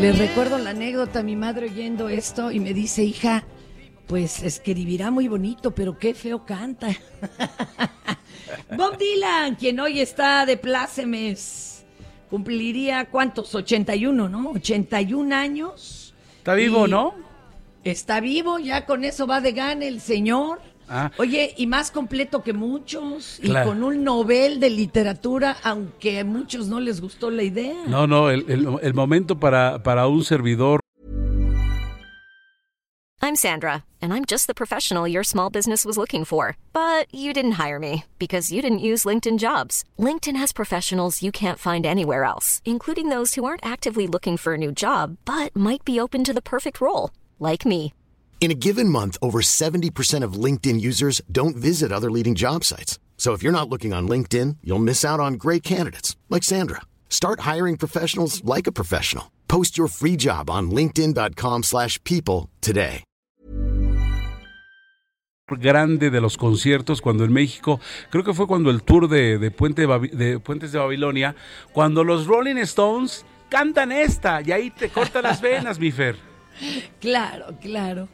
[0.00, 3.44] Les recuerdo la anécdota, mi madre oyendo esto y me dice, hija,
[4.06, 6.88] pues escribirá muy bonito, pero qué feo canta.
[8.76, 11.86] Bob Dylan, quien hoy está de plácemes,
[12.28, 14.50] cumpliría cuántos, 81, ¿no?
[14.50, 16.14] 81 años.
[16.38, 17.14] Está vivo, Y ¿no?
[17.82, 20.60] Está vivo, ya con eso va de gane el señor.
[20.88, 21.10] Ah.
[21.18, 23.66] Oye, y más completo que muchos, Claro.
[23.66, 27.74] y con un Nobel de literatura, aunque a muchos no les gustó la idea.
[27.88, 30.80] No, no, el, el- el momento para, para un servidor
[33.22, 36.56] I'm Sandra, and I'm just the professional your small business was looking for.
[36.72, 39.84] But you didn't hire me because you didn't use LinkedIn jobs.
[39.98, 44.54] LinkedIn has professionals you can't find anywhere else, including those who aren't actively looking for
[44.54, 47.92] a new job but might be open to the perfect role, like me.
[48.38, 53.00] In a given month, over 70% of LinkedIn users don't visit other leading job sites.
[53.16, 56.82] So if you're not looking on LinkedIn, you'll miss out on great candidates like Sandra.
[57.08, 59.32] Start hiring professionals like a professional.
[59.48, 63.02] Post your free job on linkedin.com/people slash people today.
[65.48, 67.78] grande de los conciertos cuando en México,
[68.10, 71.36] creo que fue cuando el tour de, de, Puente de, Babi- de Puentes de Babilonia,
[71.72, 76.16] cuando los Rolling Stones cantan esta y ahí te cortan las venas, mi Fer.
[77.00, 78.08] Claro, claro.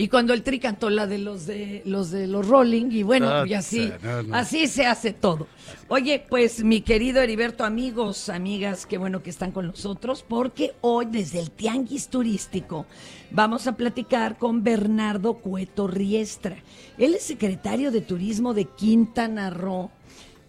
[0.00, 3.28] Y cuando el Tri cantó la de los de los de los Rolling, y bueno,
[3.28, 4.36] Ah, y así, no, no.
[4.36, 5.48] así se hace todo.
[5.88, 11.06] Oye, pues mi querido Heriberto, amigos, amigas, qué bueno que están con nosotros, porque hoy
[11.10, 12.86] desde el Tianguis Turístico
[13.32, 16.56] vamos a platicar con Bernardo Cueto Riestra.
[16.96, 19.90] Él es secretario de Turismo de Quintana Roo.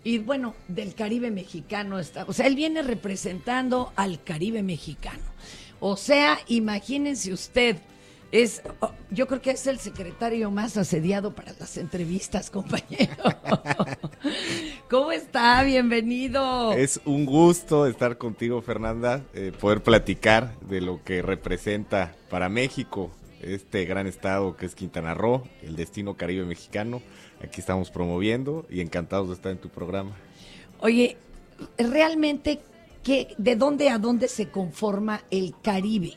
[0.04, 2.24] Y bueno, del Caribe mexicano está.
[2.28, 5.24] O sea, él viene representando al Caribe mexicano.
[5.80, 7.78] O sea, imagínense usted,
[8.32, 13.16] es, oh, yo creo que es el secretario más asediado para las entrevistas, compañero.
[14.90, 15.64] ¿Cómo está?
[15.64, 16.74] Bienvenido.
[16.74, 23.12] Es un gusto estar contigo, Fernanda, eh, poder platicar de lo que representa para México
[23.42, 27.02] este gran estado que es Quintana Roo, el destino caribe mexicano.
[27.42, 30.16] Aquí estamos promoviendo y encantados de estar en tu programa.
[30.82, 31.18] Oye,
[31.78, 32.60] realmente,
[33.04, 36.14] ¿qué, ¿de dónde a dónde se conforma el Caribe?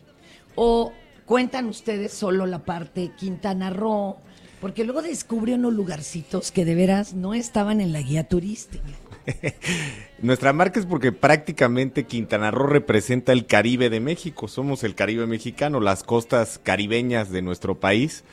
[0.56, 0.92] ¿O
[1.32, 4.18] cuentan ustedes solo la parte Quintana Roo?
[4.60, 8.84] Porque luego descubrió unos lugarcitos que de veras no estaban en la guía turística.
[10.20, 14.46] Nuestra marca es porque prácticamente Quintana Roo representa el Caribe de México.
[14.46, 18.24] Somos el Caribe mexicano, las costas caribeñas de nuestro país.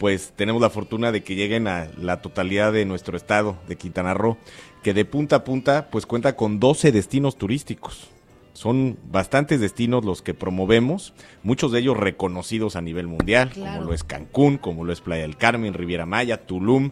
[0.00, 4.14] Pues tenemos la fortuna de que lleguen a la totalidad de nuestro estado, de Quintana
[4.14, 4.36] Roo,
[4.82, 8.08] que de punta a punta pues cuenta con 12 destinos turísticos.
[8.52, 13.72] Son bastantes destinos los que promovemos, muchos de ellos reconocidos a nivel mundial, Claro.
[13.78, 16.90] como lo es Cancún, como lo es Playa del Carmen, Riviera Maya, Tulum,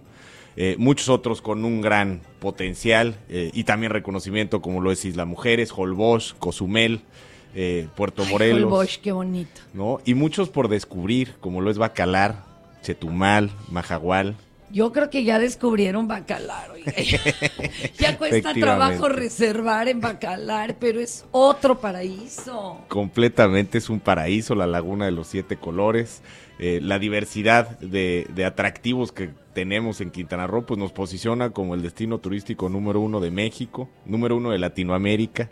[0.56, 5.24] eh, muchos otros con un gran potencial eh, y también reconocimiento como lo es Isla
[5.24, 7.00] Mujeres, Holbox, Cozumel,
[7.54, 9.60] eh, Puerto Morelos, Holbox, qué bonito.
[9.74, 9.98] ¿no?
[10.04, 12.44] Y muchos por descubrir, como lo es Bacalar,
[12.82, 14.36] Chetumal, Majagual.
[14.76, 16.72] Yo creo que ya descubrieron Bacalar.
[17.98, 22.84] ya cuesta trabajo reservar en Bacalar, pero es otro paraíso.
[22.88, 26.20] completamente es un paraíso, la laguna de los siete colores,
[26.58, 31.74] eh, la diversidad de, de atractivos que tenemos en Quintana Roo, pues nos posiciona como
[31.74, 35.48] el destino turístico número uno de México, número uno de Latinoamérica,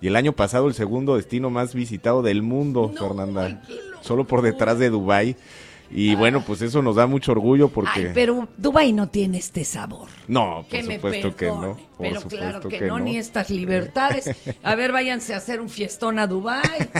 [0.00, 3.60] y el año pasado el segundo destino más visitado del mundo, Fernanda,
[4.02, 5.34] solo por detrás de Dubái.
[5.90, 8.08] Y bueno, pues eso nos da mucho orgullo porque...
[8.08, 10.08] Ay, pero Dubai no tiene este sabor.
[10.26, 11.52] No, por que me supuesto que no.
[11.60, 13.04] perdone, por pero claro que, no, no.
[13.04, 14.30] ni estas libertades.
[14.62, 16.90] A ver, váyanse a hacer un fiestón a Dubai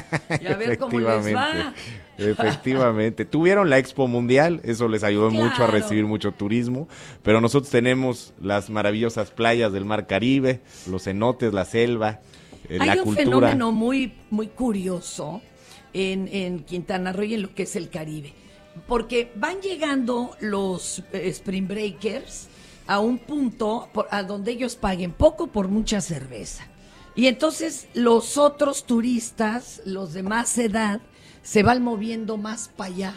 [0.41, 1.75] y a ver cómo les va.
[2.17, 3.25] Efectivamente.
[3.25, 6.89] Tuvieron la Expo Mundial, eso les ayudó mucho a recibir mucho turismo,
[7.23, 12.21] pero nosotros tenemos las maravillosas playas del Mar Caribe, los cenotes, la selva,
[12.69, 13.25] eh, Hay la un cultura.
[13.25, 15.43] fenómeno muy, muy curioso
[15.93, 18.33] en, en Quintana Roo y en lo que es el Caribe.
[18.87, 22.49] Porque van llegando los eh, Spring Breakers
[22.87, 26.65] a un punto por- a donde ellos paguen poco por mucha cerveza.
[27.15, 31.01] Y entonces los otros turistas, los de más edad,
[31.43, 33.15] se van moviendo más para allá.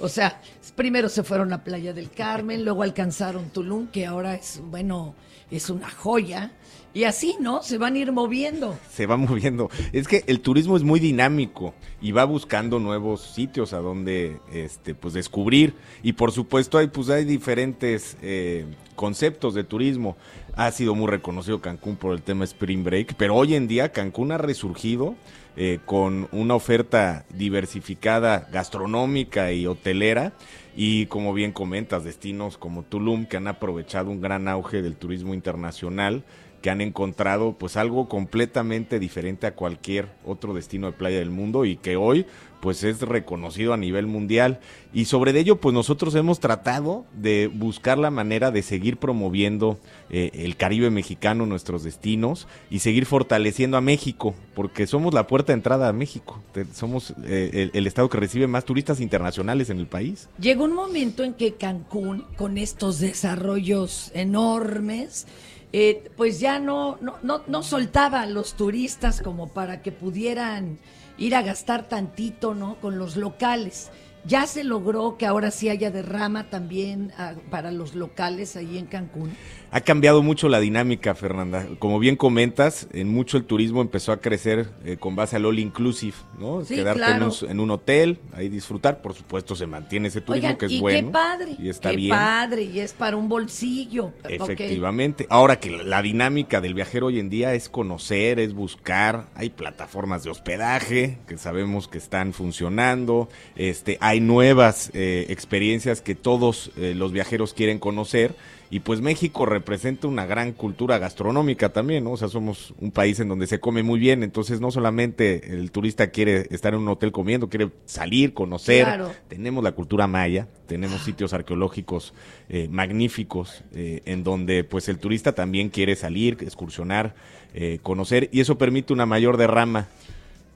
[0.00, 0.40] O sea,
[0.74, 5.14] primero se fueron a Playa del Carmen, luego alcanzaron Tulum, que ahora es, bueno,
[5.50, 6.52] es una joya.
[6.94, 7.62] Y así, ¿no?
[7.62, 8.76] Se van a ir moviendo.
[8.90, 9.70] se va moviendo.
[9.92, 14.94] Es que el turismo es muy dinámico y va buscando nuevos sitios a donde este
[14.94, 20.16] pues descubrir y por supuesto hay pues hay diferentes eh, conceptos de turismo.
[20.54, 24.32] Ha sido muy reconocido Cancún por el tema Spring Break, pero hoy en día Cancún
[24.32, 25.14] ha resurgido
[25.56, 30.34] eh, con una oferta diversificada gastronómica y hotelera
[30.76, 35.34] y como bien comentas, destinos como Tulum que han aprovechado un gran auge del turismo
[35.34, 36.24] internacional
[36.62, 41.64] que han encontrado pues algo completamente diferente a cualquier otro destino de playa del mundo
[41.64, 42.24] y que hoy
[42.60, 44.60] pues es reconocido a nivel mundial
[44.94, 50.30] y sobre ello pues nosotros hemos tratado de buscar la manera de seguir promoviendo eh,
[50.32, 55.54] el Caribe mexicano, nuestros destinos y seguir fortaleciendo a México porque somos la puerta de
[55.54, 56.40] entrada a México,
[56.72, 60.28] somos eh, el estado que recibe más turistas internacionales en el país.
[60.38, 65.26] Llegó un momento en que Cancún, con estos desarrollos enormes,
[65.72, 70.78] eh, pues ya no, no, no, no soltaba a los turistas como para que pudieran
[71.18, 72.76] ir a gastar tantito, ¿no?
[72.76, 73.90] Con los locales.
[74.24, 78.86] Ya se logró que ahora sí haya derrama también ah, para los locales ahí en
[78.86, 79.32] Cancún.
[79.72, 81.66] Ha cambiado mucho la dinámica, Fernanda.
[81.78, 85.58] Como bien comentas, en mucho el turismo empezó a crecer eh, con base al all
[85.58, 86.62] inclusive, ¿no?
[86.62, 87.16] Sí, Quedarte claro.
[87.16, 89.00] en, un, en un hotel, ahí disfrutar.
[89.00, 91.08] Por supuesto, se mantiene ese turismo Oigan, que es y bueno.
[91.08, 92.10] qué padre, Y está qué bien.
[92.14, 94.12] padre, y es para un bolsillo.
[94.28, 95.26] Efectivamente.
[95.30, 99.30] Ahora que la dinámica del viajero hoy en día es conocer, es buscar.
[99.34, 103.30] Hay plataformas de hospedaje que sabemos que están funcionando.
[103.56, 108.34] Este, hay nuevas eh, experiencias que todos eh, los viajeros quieren conocer.
[108.70, 112.12] Y pues México representa una gran cultura gastronómica también, ¿no?
[112.12, 115.70] O sea, somos un país en donde se come muy bien, entonces no solamente el
[115.70, 119.12] turista quiere estar en un hotel comiendo, quiere salir, conocer, Claro.
[119.28, 122.14] tenemos la cultura maya, tenemos sitios arqueológicos
[122.48, 127.14] eh, magníficos eh, en donde pues el turista también quiere salir, excursionar,
[127.52, 129.88] eh, conocer y eso permite una mayor derrama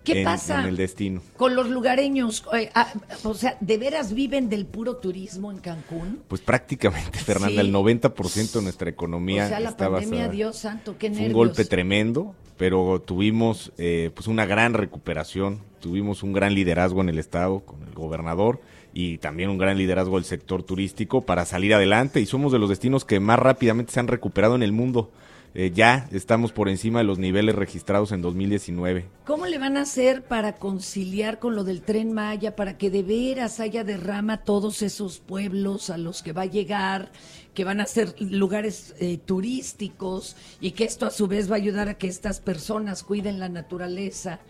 [0.06, 0.60] ¿Qué en, pasa?
[0.62, 1.20] en el destino.
[1.36, 2.92] Con los lugareños, eh, ah,
[3.24, 6.20] o sea, ¿de veras viven del puro turismo en Cancún?
[6.28, 7.66] Pues prácticamente, Fernanda, Sí.
[7.68, 10.32] el 90% de nuestra economía o sea, la está pandemia, basada.
[10.32, 11.28] Dios santo, qué Fue nervios.
[11.28, 17.08] un golpe tremendo, pero tuvimos eh, pues una gran recuperación, tuvimos un gran liderazgo en
[17.08, 18.60] el estado con el gobernador
[18.94, 22.70] y también un gran liderazgo del sector turístico para salir adelante y somos de los
[22.70, 25.10] destinos que más rápidamente se han recuperado en el mundo.
[25.58, 29.06] Eh, ya estamos por encima de los niveles registrados en 2019.
[29.24, 33.02] ¿Cómo le van a hacer para conciliar con lo del tren Maya, para que de
[33.02, 37.10] veras haya derrama a todos esos pueblos a los que va a llegar,
[37.54, 41.56] que van a ser lugares eh, turísticos y que esto a su vez va a
[41.56, 44.40] ayudar a que estas personas cuiden la naturaleza?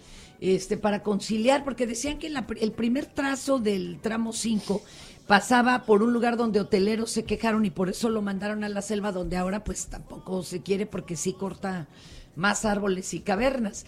[0.41, 4.83] Este, para conciliar, porque decían que la el primer trazo del tramo 5
[5.27, 8.83] pasaba por un lugar donde hoteleros se quejaron y por eso lo mandaron a la
[8.83, 11.89] selva, donde ahora pues tampoco se quiere porque sí corta
[12.37, 13.87] más árboles y cavernas.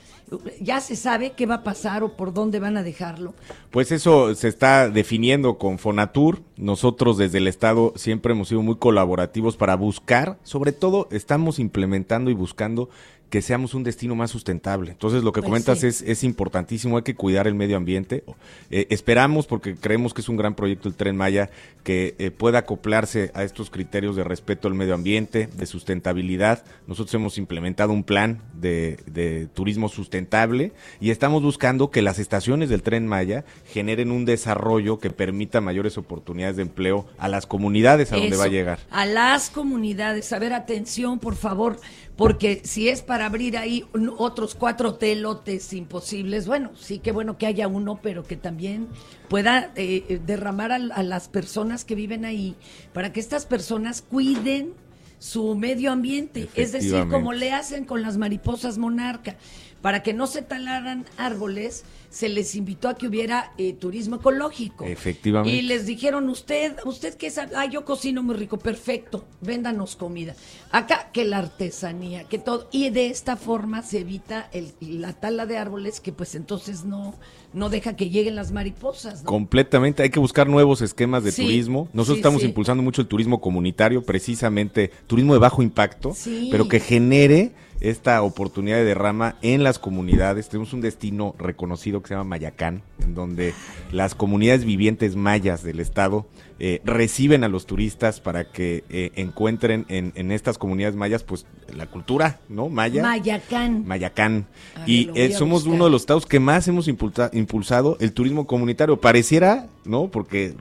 [0.61, 3.34] Ya se sabe qué va a pasar o por dónde van a dejarlo.
[3.70, 6.43] Pues eso se está definiendo con Fonatur.
[6.57, 12.30] Nosotros desde el Estado siempre hemos sido muy colaborativos para buscar, sobre todo estamos implementando
[12.30, 12.89] y buscando
[13.31, 14.91] que seamos un destino más sustentable.
[14.93, 15.87] Entonces, lo que Pues comentas sí.
[15.87, 18.24] es, es importantísimo, hay que cuidar el medio ambiente.
[18.70, 21.51] Eh, esperamos, porque creemos que es un gran proyecto el Tren Maya,
[21.85, 26.64] que eh, pueda acoplarse a estos criterios de respeto al medio ambiente, de sustentabilidad.
[26.87, 32.68] Nosotros hemos implementado un plan de, de turismo sustentable y estamos buscando que las estaciones
[32.68, 38.12] del Tren Maya generen un desarrollo que permita mayores oportunidades de empleo a las comunidades
[38.12, 38.79] a donde va a llegar.
[38.91, 41.79] A las comunidades, a ver, atención, por favor,
[42.19, 43.85] porque si es para abrir ahí
[44.16, 48.89] otros cuatro hotelotes imposibles, bueno, sí que bueno que haya uno, pero que también
[49.29, 52.57] pueda eh, eh, derramar a, a las personas que viven ahí,
[52.93, 54.75] para que estas personas cuiden
[55.21, 59.37] su medio ambiente, es decir, como le hacen con las mariposas monarca,
[59.83, 64.85] para que no se talaran árboles, se les invitó a que hubiera eh, turismo ecológico.
[64.85, 65.57] Efectivamente.
[65.57, 70.35] Y les dijeron, usted, usted qué sabe, ah, yo cocino muy rico, perfecto, véndanos comida.
[70.70, 72.68] Acá que la artesanía, que todo.
[72.72, 77.14] Y de esta forma se evita el, la tala de árboles que pues entonces no,
[77.53, 79.22] no deja que lleguen las mariposas.
[79.22, 79.29] ¿no?
[79.29, 81.89] Completamente, hay que buscar nuevos esquemas de Sí, turismo.
[81.93, 82.49] Nosotros sí, estamos sí.
[82.49, 86.49] impulsando mucho el turismo comunitario, precisamente turismo de bajo impacto, Sí.
[86.51, 90.49] pero que genere esta oportunidad de derrama en las comunidades.
[90.49, 93.55] Tenemos un destino reconocido que se llama Mayacán, en donde
[93.93, 96.26] las comunidades vivientes mayas del estado
[96.61, 101.47] eh, reciben a los turistas para que eh, encuentren en, en estas comunidades mayas pues
[101.75, 102.69] la cultura, ¿no?
[102.69, 103.03] Maya.
[103.03, 103.87] Mayacán.
[103.87, 104.47] Mayacán.
[104.77, 105.75] Ver, y lo voy eh, somos buscar.
[105.75, 109.01] uno de los estados que más hemos impulsa- impulsado el turismo comunitario.
[109.01, 110.09] Pareciera, ¿no?
[110.09, 110.55] Porque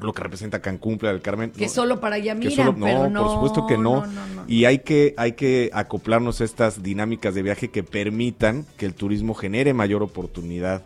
[0.00, 1.50] lo que representa Cancún, Playa del Carmen.
[1.50, 3.22] Que no, solo para allá miran, solo- no, pero no.
[3.22, 4.02] por supuesto que no.
[4.02, 4.44] no, no, no.
[4.48, 8.94] Y hay que, hay que acoplarnos a estas dinámicas de viaje que permitan que el
[8.94, 10.82] turismo genere mayor oportunidad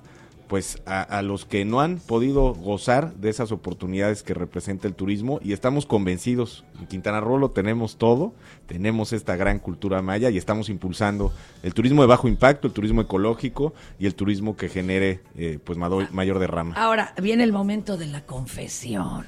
[0.49, 4.95] pues a, a los que no han podido gozar de esas oportunidades que representa el
[4.95, 8.33] turismo y estamos convencidos, en Quintana Roo lo tenemos todo,
[8.67, 11.33] tenemos esta gran cultura maya y estamos impulsando
[11.63, 15.77] el turismo de bajo impacto, el turismo ecológico y el turismo que genere eh, pues
[15.79, 16.75] mado- mayor derrama.
[16.77, 19.27] Ahora viene el momento de la confesión.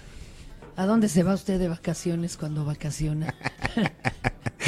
[0.77, 3.35] ¿A dónde se va usted de vacaciones cuando vacaciona?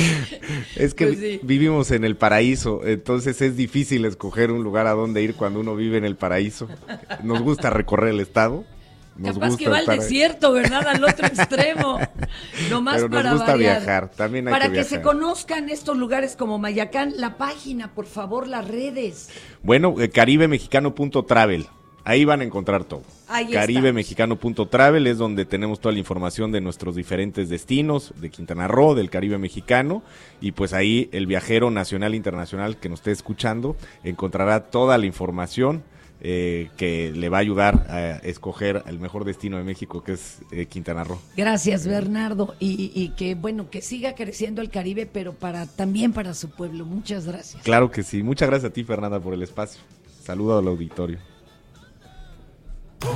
[0.77, 1.41] Es que Pues sí.
[1.43, 5.77] vivimos en el paraíso, entonces es difícil escoger un lugar a donde ir cuando uno
[5.77, 6.69] vive en el paraíso.
[7.23, 8.65] Nos gusta recorrer el estado.
[9.17, 10.87] Nos Capaz gusta que va al desierto, ¿verdad?
[10.89, 11.99] Al otro extremo.
[12.71, 13.77] Nomás Pero nos para gusta variar.
[13.83, 18.07] viajar, también hay para que que, se conozcan estos lugares como Mayacán, la página, por
[18.07, 19.29] favor, las redes.
[19.63, 21.67] Bueno, eh, caribemexicano.travel.
[22.11, 23.03] Ahí van a encontrar todo.
[23.53, 29.11] Caribemexicano.travel es donde tenemos toda la información de nuestros diferentes destinos, de Quintana Roo, del
[29.11, 30.03] Caribe mexicano,
[30.41, 35.07] y pues ahí el viajero nacional e internacional que nos esté escuchando encontrará toda la
[35.07, 35.85] información
[36.21, 40.39] eh, que le va a ayudar a escoger el mejor destino de México, que es
[40.51, 41.21] eh, Quintana Roo.
[41.37, 42.57] Gracias, Bernardo.
[42.59, 46.85] Y, y que, bueno, que siga creciendo el Caribe, pero para también para su pueblo.
[46.85, 47.63] Muchas gracias.
[47.63, 48.25] Claro que sí.
[48.25, 49.81] Muchas gracias a ti, Fernanda, por el espacio.
[50.25, 51.30] Saludo al auditorio.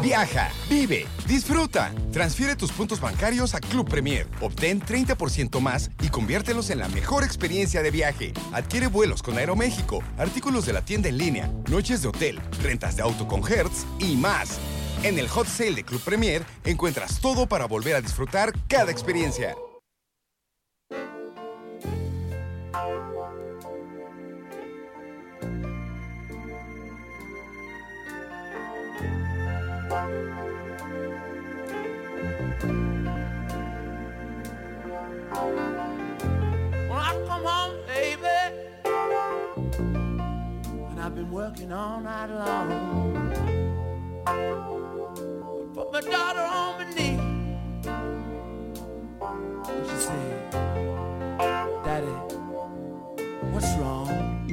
[0.02, 1.92] Viaja, vive, disfruta.
[2.12, 4.26] Transfiere tus puntos bancarios a Club Premier.
[4.40, 8.32] Obtén 30% más y conviértelos en la mejor experiencia de viaje.
[8.52, 13.02] Adquiere vuelos con Aeroméxico, artículos de la tienda en línea, noches de hotel, rentas de
[13.02, 14.58] auto con Hertz y más.
[15.02, 19.54] En el Hot Sale de Club Premier encuentras todo para volver a disfrutar cada experiencia.
[36.88, 38.36] When I come home, baby,
[40.90, 43.32] and I've been working all night long.
[45.74, 47.18] Put my daughter on my knee.
[49.68, 50.53] And she said,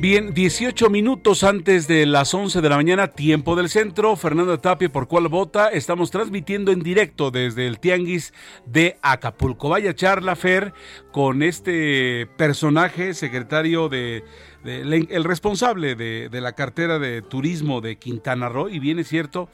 [0.02, 4.16] Bien, 18 minutos antes de las 11 de la mañana, tiempo del centro.
[4.16, 5.70] Fernanda Tapia, ¿por cuál vota?
[5.70, 8.34] Estamos transmitiendo en directo desde el Tianguis
[8.66, 9.70] de Acapulco.
[9.70, 10.74] Vaya charla, Fer,
[11.12, 14.24] con este personaje, secretario de,
[14.64, 18.70] de- el responsable de, de la cartera de turismo de Quintana Roo.
[18.70, 19.50] Y bien es cierto,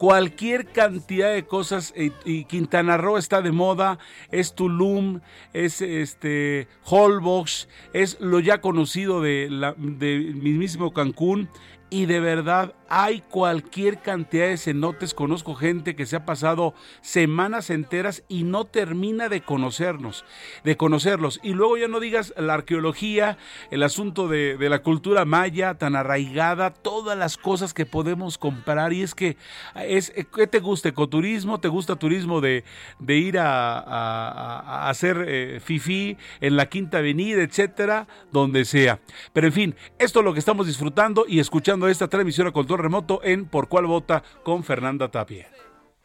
[0.00, 3.98] cualquier cantidad de cosas y Quintana Roo está de moda,
[4.30, 5.20] es Tulum,
[5.52, 11.50] es este Holbox, es lo ya conocido de la de mismísimo Cancún.
[11.90, 15.14] Y de verdad hay cualquier cantidad de cenotes.
[15.14, 20.24] Conozco gente que se ha pasado semanas enteras y no termina de conocernos,
[20.64, 21.38] de conocerlos.
[21.42, 23.38] Y luego ya no digas la arqueología,
[23.70, 28.92] el asunto de, de la cultura maya tan arraigada, todas las cosas que podemos comprar.
[28.92, 29.36] Y es que
[29.76, 30.88] es ¿qué te gusta?
[30.88, 31.60] ¿Ecoturismo?
[31.60, 32.64] ¿Te gusta turismo de,
[32.98, 38.08] de ir a, a- hacer eh, fifi en la Quinta Avenida, etcétera?
[38.32, 39.00] Donde sea.
[39.32, 42.80] Pero en fin, esto es lo que estamos disfrutando y escuchando esta transmisión a control
[42.80, 45.48] remoto en Por Cuál Vota con Fernanda Tapia.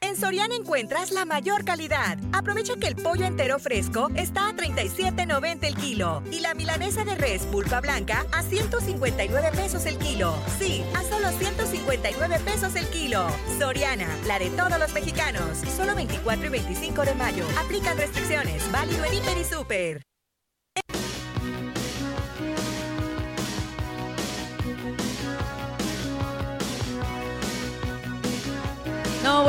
[0.02, 2.18] En Soriana encuentras la mayor calidad.
[2.32, 7.16] Aprovecha que el pollo entero fresco está a 37.90 el kilo y la milanesa de
[7.16, 10.36] res pulpa blanca a 159 pesos el kilo.
[10.60, 13.28] Sí, a solo 159 pesos el kilo.
[13.58, 15.58] Soriana, la de todos los mexicanos.
[15.76, 17.46] Solo 24 y 25 de mayo.
[17.64, 18.72] Aplican restricciones.
[18.72, 20.15] Válido en Hiper y Super.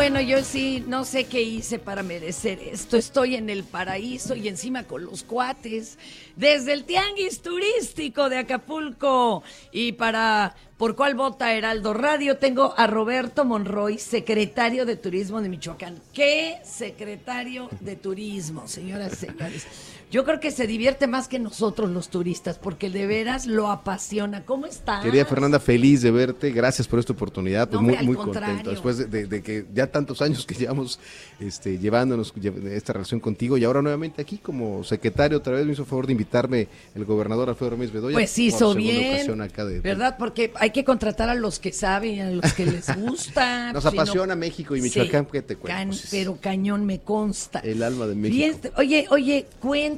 [0.08, 2.96] Bueno, yo sí no sé qué hice para merecer esto.
[2.96, 5.98] Estoy en el paraíso y encima con los cuates
[6.36, 9.42] desde el tianguis turístico de Acapulco.
[9.72, 15.48] Y para por cuál vota Heraldo Radio tengo a Roberto Monroy, secretario de Turismo de
[15.48, 16.00] Michoacán.
[16.12, 19.66] ¿Qué secretario de Turismo, señoras y señores?
[20.10, 24.44] Yo creo que se divierte más que nosotros los turistas porque de veras lo apasiona.
[24.44, 25.00] ¿Cómo está?
[25.00, 26.52] Querida Fernanda, feliz de verte.
[26.52, 27.68] Gracias por esta oportunidad.
[27.68, 28.48] Pues No, muy, muy contrario.
[28.54, 28.70] contento.
[28.70, 31.00] Después de, de- de que ya tantos años que llevamos
[31.40, 35.72] este, llevándonos lle- esta relación contigo y ahora nuevamente aquí como secretario, otra vez me
[35.72, 38.14] hizo favor de invitarme el gobernador Alfredo Ramírez Bedoya.
[38.14, 40.16] Pues hizo bien, acá de- ¿verdad?
[40.18, 43.72] Porque hay que contratar a los que saben, a los que les gusta.
[43.72, 45.76] Nos Si no- apasiona México y Michoacán, ¿qué te cuento?
[45.76, 47.58] Can- pero cañón me consta.
[47.58, 48.68] el alma de México.
[48.76, 49.46] Oye, oye,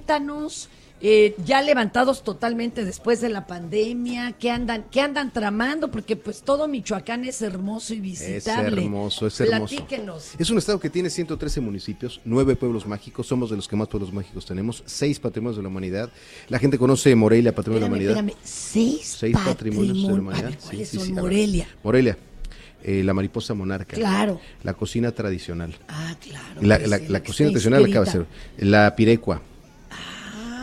[0.03, 0.69] cuéntanos,
[1.01, 5.91] eh, ya levantados totalmente después de la pandemia, ¿qué andan, qué andan tramando?
[5.91, 8.83] Porque pues todo Michoacán es hermoso y Es visitable.
[8.85, 9.75] hermoso, es hermoso.
[9.77, 10.33] Platíquenos.
[10.39, 13.89] Es un estado que tiene 113 municipios, 9 pueblos mágicos, somos de los que más
[13.89, 16.11] pueblos mágicos tenemos, 6 patrimonios de la humanidad.
[16.49, 18.35] La gente conoce Morelia, Patrimonio Espérame, de la Humanidad.
[18.37, 20.49] espérame, seis, Seis patrimonios de la humanidad.
[20.51, 21.13] Ver, ¿cuáles Sí, son sí.
[21.13, 21.69] Morelia?
[21.85, 22.19] Morelia,
[22.83, 23.95] eh, la mariposa monarca.
[23.97, 24.41] Claro.
[24.65, 25.77] La cocina tradicional.
[25.87, 26.61] Ah, claro.
[26.61, 28.21] La, la- la cocina tradicional acaba de ser.
[28.23, 28.67] inscrita.
[28.67, 29.43] La pirecua.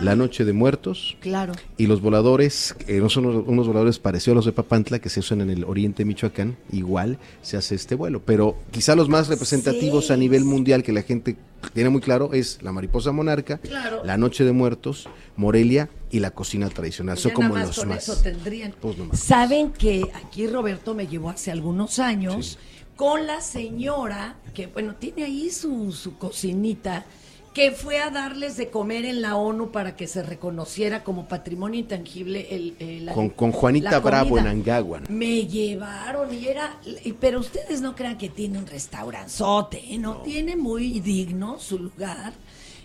[0.02, 1.18] La noche de muertos.
[1.20, 1.54] Claro.
[1.78, 5.10] Y los voladores, eh, no son unos, unos voladores parecidos a los de Papantla, que
[5.10, 8.22] se usan en el oriente de Michoacán, igual se hace este vuelo.
[8.26, 11.36] Pero quizá los más representativos a nivel mundial que la gente
[11.74, 14.02] tiene muy claro es la mariposa monarca, Claro.
[14.06, 17.18] la noche de muertos, Morelia y la cocina tradicional.
[17.18, 18.08] Son como más los con más.
[18.08, 18.74] eso tendrían.
[18.80, 19.20] Pues no más.
[19.20, 22.60] Saben que aquí Roberto me llevó hace algunos años
[22.96, 27.06] con la señora que, bueno, tiene ahí su, su cocinita,
[27.56, 31.80] que fue a darles de comer en la ONU para que se reconociera como patrimonio
[31.80, 34.52] intangible el, el- la- Con, con Juanita Bravo en comida.
[34.52, 35.04] Angaguan.
[35.10, 36.78] Me llevaron y era,
[37.22, 39.98] pero ustedes no crean que tiene un restauranzote, ¿eh?
[39.98, 42.34] no, tiene muy digno su lugar.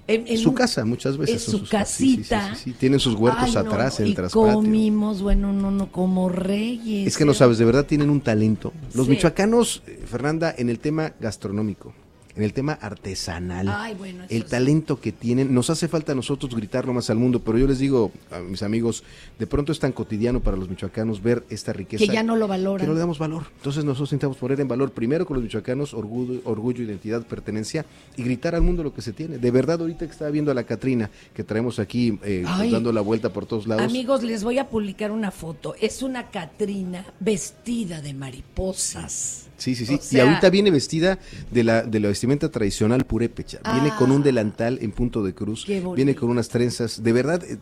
[0.07, 1.43] En- en su un- casa, muchas veces.
[1.43, 1.91] Su sus casas.
[1.97, 2.55] Sí, sí, sí, casita.
[2.55, 2.73] sí.
[2.73, 4.55] Tienen sus huertos Ay, no, atrás no, en el traspatio.
[4.55, 7.09] comimos, bueno, no, no, como reyes.
[7.09, 8.73] Es que no sabes, de verdad tienen un talento.
[8.95, 11.93] Los michoacanos, eh, Fernanda, en el tema gastronómico,
[12.37, 14.49] en el tema artesanal, Ay, bueno, eso el sí.
[14.49, 17.79] talento que tienen, nos hace falta a nosotros gritarlo más al mundo, pero yo les
[17.79, 19.03] digo a mis amigos,
[19.39, 22.05] de pronto es tan cotidiano para los michoacanos ver esta riqueza.
[22.05, 22.81] Que ya no lo valoran.
[22.81, 23.45] Que no le damos valor.
[23.57, 27.85] Entonces nosotros intentamos poner en valor primero con los michoacanos orgullo, orgullo, identidad, pertenencia
[28.17, 29.39] y gritar al mundo lo que se tiene.
[29.39, 32.93] De verdad, ahorita que estaba viendo a la Catrina, que traemos aquí eh, pues, dando
[32.93, 33.85] la vuelta por todos lados.
[33.85, 35.75] Amigos, les voy a publicar una foto.
[35.81, 39.50] Es una Catrina vestida de mariposas.
[39.61, 39.95] Sí, sí, sí.
[39.95, 41.19] O y ahorita viene vestida
[41.51, 43.61] de la, de la vestimenta tradicional purépecha.
[43.73, 43.97] Viene Ah.
[43.97, 45.67] con un delantal en punto de cruz.
[45.95, 47.03] Viene con unas trenzas.
[47.03, 47.59] De verdad, eh,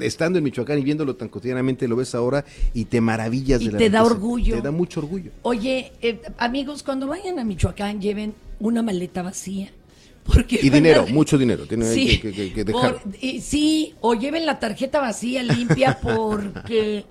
[0.00, 2.44] estando en Michoacán y viéndolo tan cotidianamente, lo ves ahora
[2.74, 4.56] y te maravillas Y de la te da orgullo.
[4.56, 5.30] Te da mucho orgullo.
[5.42, 9.70] Oye, eh, amigos, cuando vayan a Michoacán, lleven una maleta vacía.
[10.24, 11.64] Porque Y a- dinero, mucho dinero.
[11.66, 13.00] Tiene Sí, que, que- que dejar.
[13.02, 17.04] por- sí, o lleven la tarjeta vacía limpia porque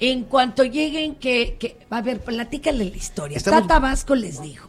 [0.00, 3.36] en cuanto lleguen que, que a ver, platícale la historia.
[3.36, 4.68] Estamos- Tata Vasco les dijo,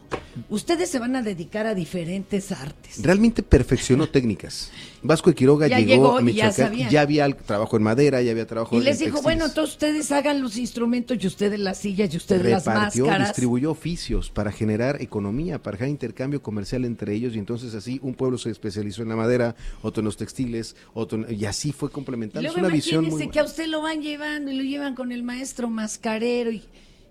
[0.50, 3.02] ustedes se van a dedicar a diferentes artes.
[3.02, 4.72] Realmente perfeccionó técnicas.
[5.02, 6.54] Vasco de Quiroga Ya llegó, a y ya Michoacán.
[6.54, 6.90] sabían.
[6.90, 9.24] ya había trabajo en madera, ya había trabajo Y en les dijo, textiles.
[9.24, 13.30] bueno, entonces ustedes hagan los instrumentos y ustedes las sillas y ustedes las repartió, máscaras.
[13.30, 18.16] distribuyó oficios para generar economía, para generar intercambio comercial entre ellos y entonces así un
[18.16, 21.90] pueblo se especializó en la madera, otro en los textiles, otro en- y así fue
[21.90, 22.50] Y complementando.
[22.50, 25.15] Es una visión muy que a usted lo van llevando y lo llevan con el
[25.24, 26.64] maestro mascarero y,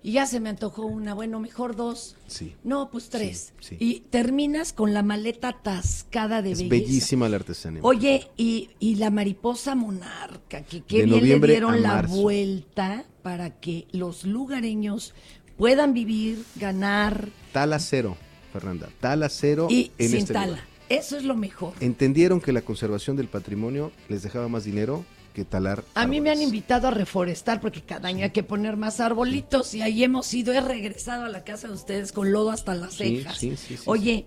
[0.03, 2.17] y ya se me antojó una, bueno, mejor dos.
[2.27, 2.55] Sí.
[2.63, 3.53] No, pues tres.
[3.61, 3.77] sí.
[3.81, 6.71] Y terminas con la maleta atascada de Es belleza.
[6.87, 7.81] bellísima la artesanía.
[7.83, 13.87] Oye, y, y la mariposa monarca, que qué bien le dieron la vuelta para que
[13.93, 15.15] los lugareños
[15.57, 18.17] puedan vivir, ganar Tala cero,
[18.53, 18.89] Fernanda.
[19.01, 20.47] Tala cero y en sin este tala.
[20.49, 20.65] lugar.
[20.91, 21.73] Eso es lo mejor.
[21.81, 25.85] Entendieron que la conservación del patrimonio les dejaba más dinero que talar.
[25.95, 29.74] A mí me han invitado a reforestar porque cada año hay que poner más arbolitos
[29.74, 32.95] y ahí hemos ido, he regresado a la casa de ustedes con lodo hasta las
[32.97, 33.37] cejas.
[33.37, 34.26] sí, sí, sí, Oye,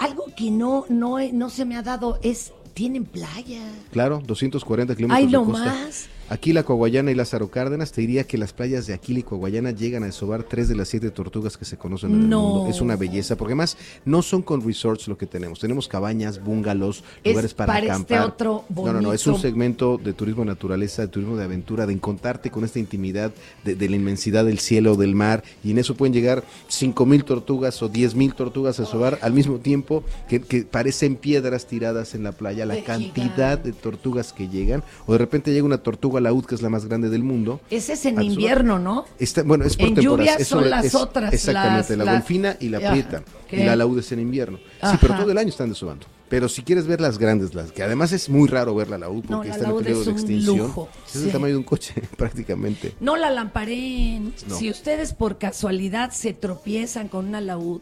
[0.00, 3.60] algo que no, no, no se me ha dado es, tienen playa.
[3.90, 5.64] Claro, 240 kilómetros Ay, de no costa.
[5.66, 6.08] más.
[6.30, 10.04] Aquila, Coahuayana y Lázaro Cárdenas, te diría que las playas de Aquila y Coahuayana llegan
[10.04, 12.40] a desovar tres de las siete tortugas que se conocen en el No.
[12.40, 12.70] mundo.
[12.70, 15.58] Es una belleza, porque además no son con resorts lo que tenemos.
[15.58, 19.42] Tenemos cabañas, bungalows, Es lugares para para este otro no, no, no, es un bonito-
[19.48, 23.32] segmento de turismo de naturaleza, de turismo de aventura, de encontrarte con esta intimidad
[23.64, 27.24] de, de la inmensidad del cielo, del mar, y en eso pueden llegar cinco mil
[27.24, 32.14] tortugas o diez mil tortugas a desovar al mismo tiempo que, que parecen piedras tiradas
[32.14, 35.78] en la playa, la De cantidad de tortugas que llegan, o de repente llega una
[35.78, 37.60] tortuga laúd, que es la más grande del mundo.
[37.70, 39.04] Ese es en invierno, ¿no?
[39.18, 40.40] Está, bueno, es por En temporadas.
[40.40, 43.22] es son las es- otras, Exactamente, las- la golfina y la prieta.
[43.50, 44.58] Y la laúd es en invierno.
[44.82, 46.06] Sí, pero todo el año están desobando.
[46.28, 49.24] Pero si quieres ver las grandes, las que además es muy raro ver la laúd
[49.28, 50.58] No, porque la está en peligro es de extinción.
[50.58, 51.24] lujo, Es sí.
[51.24, 52.94] el tamaño de un coche, prácticamente.
[53.00, 54.32] No la lamparen.
[54.46, 54.56] No.
[54.56, 57.80] Si ustedes por casualidad se tropiezan con una laúd,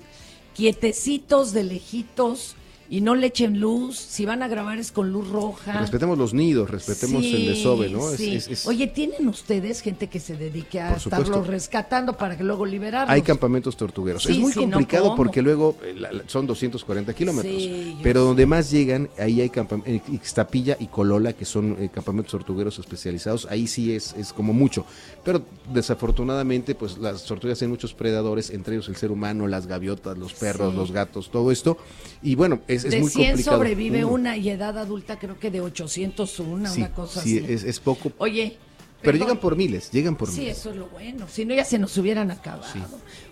[0.55, 2.57] quietecitos de lejitos
[2.91, 5.81] y no le echen luz, si van a grabar es con luz roja.
[5.81, 8.09] Respetemos los nidos, respetemos Sí, el desove, ¿no?
[8.11, 8.37] Sí.
[8.37, 12.65] es- es- Oye, ¿tienen ustedes gente que se dedique a estarlos rescatando para que luego
[12.65, 13.11] liberarlos?
[13.15, 14.23] Hay campamentos tortugueros.
[14.23, 17.55] Sí, es muy no, complicado porque luego eh, la- la- son 240 kilómetros.
[18.03, 22.79] Pero donde más llegan, ahí hay campamentos, Ixtapilla y Colola, que son eh, campamentos tortugueros
[22.79, 23.47] especializados.
[23.51, 24.85] Ahí sí es, es como mucho.
[25.25, 30.17] Pero desafortunadamente, pues las tortugas tienen muchos predadores, entre ellos el ser humano, las gaviotas,
[30.19, 31.79] los perros, los gatos, todo esto.
[32.23, 33.57] Y bueno, es, es de muy 100 complicado.
[33.57, 34.09] sobrevive Mm.
[34.11, 37.53] una y edad adulta creo que de 801, Sí, una cosa sí, así.
[37.53, 38.13] es, es poco.
[38.19, 38.57] Oye,
[39.01, 39.21] pero perdón.
[39.21, 40.59] llegan por miles, llegan por Sí, miles.
[40.59, 41.27] eso es lo bueno.
[41.29, 42.65] Si no, ya se nos hubieran acabado.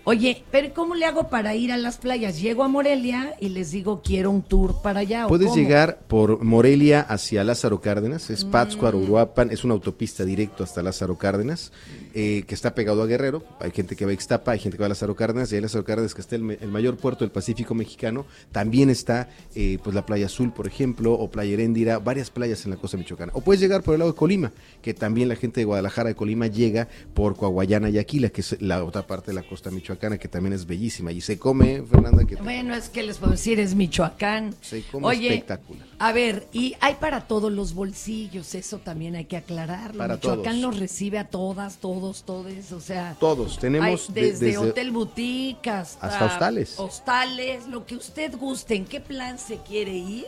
[0.09, 2.39] Oye, pero ¿cómo le hago para ir a las playas?
[2.39, 5.25] Llego a Morelia y les digo, quiero un tour para allá.
[5.25, 5.57] ¿o Puedes cómo?
[5.57, 8.51] llegar por Morelia hacia Lázaro Cárdenas, es Mm.
[8.51, 11.73] Pátzcuaro, Uruapan, es una autopista directo hasta Lázaro Cárdenas,
[12.13, 13.43] eh, que está pegado a Guerrero.
[13.59, 15.61] Hay gente que va a Ixtapa, hay gente que va a Lázaro Cárdenas, y ahí
[15.61, 20.05] Lázaro Cárdenas, que está el mayor puerto del Pacífico mexicano, también está eh, pues la
[20.05, 23.33] Playa Azul, por ejemplo, o Playa Heréndira, varias playas en la costa michoacana.
[23.35, 26.15] O puedes llegar por el lado de Colima, que también la gente de Guadalajara de
[26.15, 29.96] Colima llega por Coahuayana y Aquila, que es la otra parte de la costa michoacana,
[29.97, 31.11] que también es bellísima.
[31.11, 34.53] Y se come, Fernanda, que Bueno, es que les puedo decir, es Michoacán.
[34.61, 35.87] se come Oye, espectacular.
[35.99, 39.97] a ver, y hay para todos los bolsillos, eso también hay que aclararlo.
[39.97, 40.57] Para Michoacán todos.
[40.73, 43.15] nos recibe a todas, todos, todos, o sea...
[43.19, 46.79] Todos, tenemos hay desde, desde- hotel boutique hasta, hasta hostales.
[46.79, 50.25] hostales, lo que usted guste, en qué plan se quiere ir,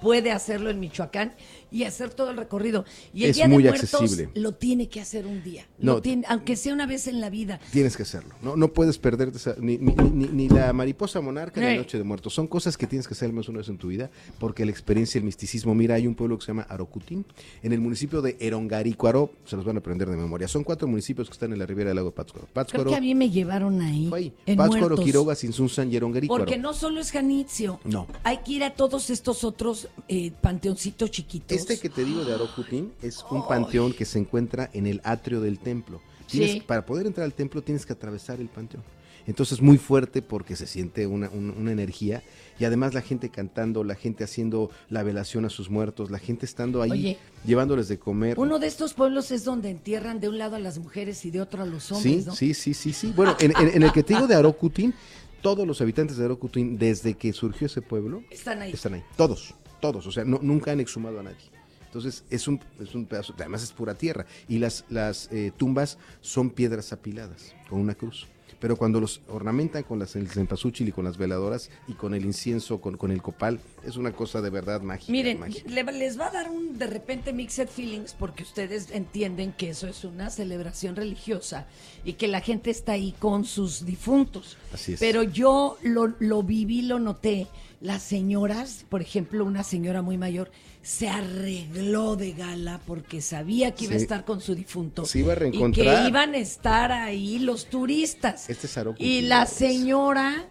[0.00, 1.32] puede hacerlo en Michoacán
[1.70, 2.84] y hacer todo el recorrido.
[3.12, 4.30] Y el Es Día muy de Muertos accesible.
[4.34, 6.02] lo tiene que hacer un día, Lo No.
[6.02, 7.60] tiene- aunque sea una vez en la vida.
[7.72, 8.34] Tienes que hacerlo.
[8.42, 11.98] No, no puedes perderte esa- ni, ni, ni- ni la mariposa monarca ni la noche
[11.98, 12.34] de muertos.
[12.34, 14.70] Son cosas que tienes que hacer al menos una vez en tu vida porque la
[14.70, 15.74] experiencia, el misticismo.
[15.74, 17.24] Mira, hay un pueblo que se llama Arocutín
[17.62, 19.30] en el municipio de Erongarícuaro.
[19.44, 20.48] Se los van a aprender de memoria.
[20.48, 22.46] Son cuatro municipios que están en la ribera del lago de Pátzcuaro.
[22.46, 24.10] Creo Pátzcuaro, que a mí me llevaron ahí.
[24.46, 25.04] en Pátzcuaro, Muertos.
[25.04, 26.44] Quiroga, Sinsunzan y Erongarícuaro.
[26.44, 27.80] Porque no solo es Janitzio.
[27.84, 28.06] No.
[28.22, 31.53] Hay que ir a todos estos otros eh, panteoncitos chiquitos.
[31.54, 35.40] Este que te digo de Arocutín es un panteón que se encuentra en el atrio
[35.40, 36.00] del templo.
[36.28, 36.60] Tienes- Sí.
[36.60, 38.82] Para poder entrar al templo tienes que atravesar el panteón.
[39.26, 42.22] Entonces muy fuerte porque se siente una, un- una energía
[42.58, 46.44] y además la gente cantando, la gente haciendo la velación a sus muertos, la gente
[46.44, 47.18] estando ahí Oye.
[47.46, 48.38] llevándoles de comer.
[48.38, 51.40] Uno de estos pueblos es donde entierran de un lado a las mujeres y de
[51.40, 52.34] otro a los Sí, hombres, ¿no?
[52.34, 53.12] sí, sí, sí, sí.
[53.16, 54.92] Bueno, en, en- en el que te digo de Arocutín,
[55.40, 58.72] todos los habitantes de Arocutín, desde que surgió ese pueblo, Están ahí.
[58.72, 59.04] Están ahí.
[59.16, 59.54] Todos,
[59.92, 60.06] todos.
[60.06, 61.50] O sea, no- nunca han exhumado a nadie.
[61.84, 64.24] Entonces, es un, es un pedazo, además es pura tierra.
[64.48, 68.26] Y las, las eh, tumbas son piedras apiladas, con una cruz.
[68.60, 72.24] Pero cuando los ornamentan con las, el cempasúchil y con las veladoras y con el
[72.24, 75.12] incienso, con, con el copal, es una cosa de verdad mágica.
[75.12, 75.68] Miren, mágica.
[75.68, 79.86] le- les va a dar un de repente mixed feelings porque ustedes entienden que eso
[79.86, 81.66] es una celebración religiosa
[82.06, 84.56] y que la gente está ahí con sus difuntos.
[84.72, 85.00] Así es.
[85.00, 87.46] Pero yo lo, lo viví, lo noté.
[87.84, 93.84] Las señoras, por ejemplo, una señora muy mayor, se arregló de gala porque sabía que
[93.84, 95.04] iba a estar con su difunto.
[95.04, 96.02] Se iba a Y reencontrar.
[96.04, 98.48] que iban a estar ahí los turistas.
[98.48, 98.78] Este es.
[98.96, 100.46] Y la señora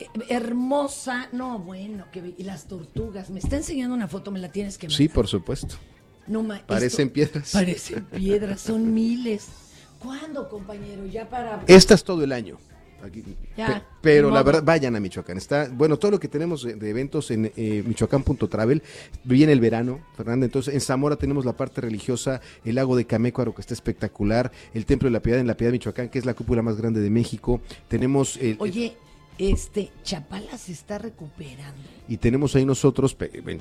[0.00, 3.30] eh, hermosa, no, bueno, que y las tortugas.
[3.30, 5.76] Me está enseñando una foto, me la tienes que Sí, por supuesto.
[6.26, 7.52] no ma- Parecen esto- piedras.
[7.52, 9.46] Parecen piedras, son miles.
[10.00, 11.06] ¿Cuándo, compañero?
[11.06, 11.62] Ya para...
[11.68, 12.58] Esta es todo el año.
[13.04, 13.22] Aquí-
[13.56, 15.36] Ya, pe- pero la verdad, vayan a Michoacán.
[15.36, 18.82] Está, bueno, todo lo que tenemos de, de eventos en eh, michoacán.travel,
[19.24, 20.46] viene el verano, Fernanda.
[20.46, 24.86] Entonces, en Zamora tenemos la parte religiosa, el lago de Camécuaro, que está espectacular, el
[24.86, 27.00] Templo de la Piedad en la Piedad de Michoacán, que es la cúpula más grande
[27.00, 27.60] de México.
[27.88, 28.96] Tenemos el, Oye,
[29.38, 31.82] este, Chapala se está recuperando.
[32.08, 33.16] y tenemos ahí nosotros,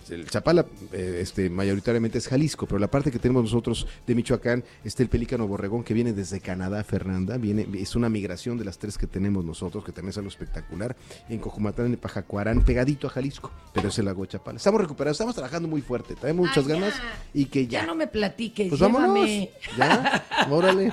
[0.10, 4.64] el Chapala eh, este, mayoritariamente es Jalisco, pero la parte que tenemos nosotros de Michoacán
[4.84, 8.78] está el pelícano borregón que viene desde Canadá, Fernanda, viene, es una migración de las
[8.78, 10.96] tres que tenemos nosotros, que también es algo espectacular,
[11.30, 14.58] en Cojumatlán, en Pajacuarán, pegadito a Jalisco, pero es el lago de Chapala.
[14.58, 16.74] Estamos recuperados, estamos trabajando muy fuerte, tenemos muchas Ah, ya.
[16.76, 16.94] ganas
[17.34, 17.82] y que ya.
[17.82, 19.00] Ya no me platiques, Pues llévame.
[19.08, 19.30] vámonos,
[19.78, 20.92] ya, órale.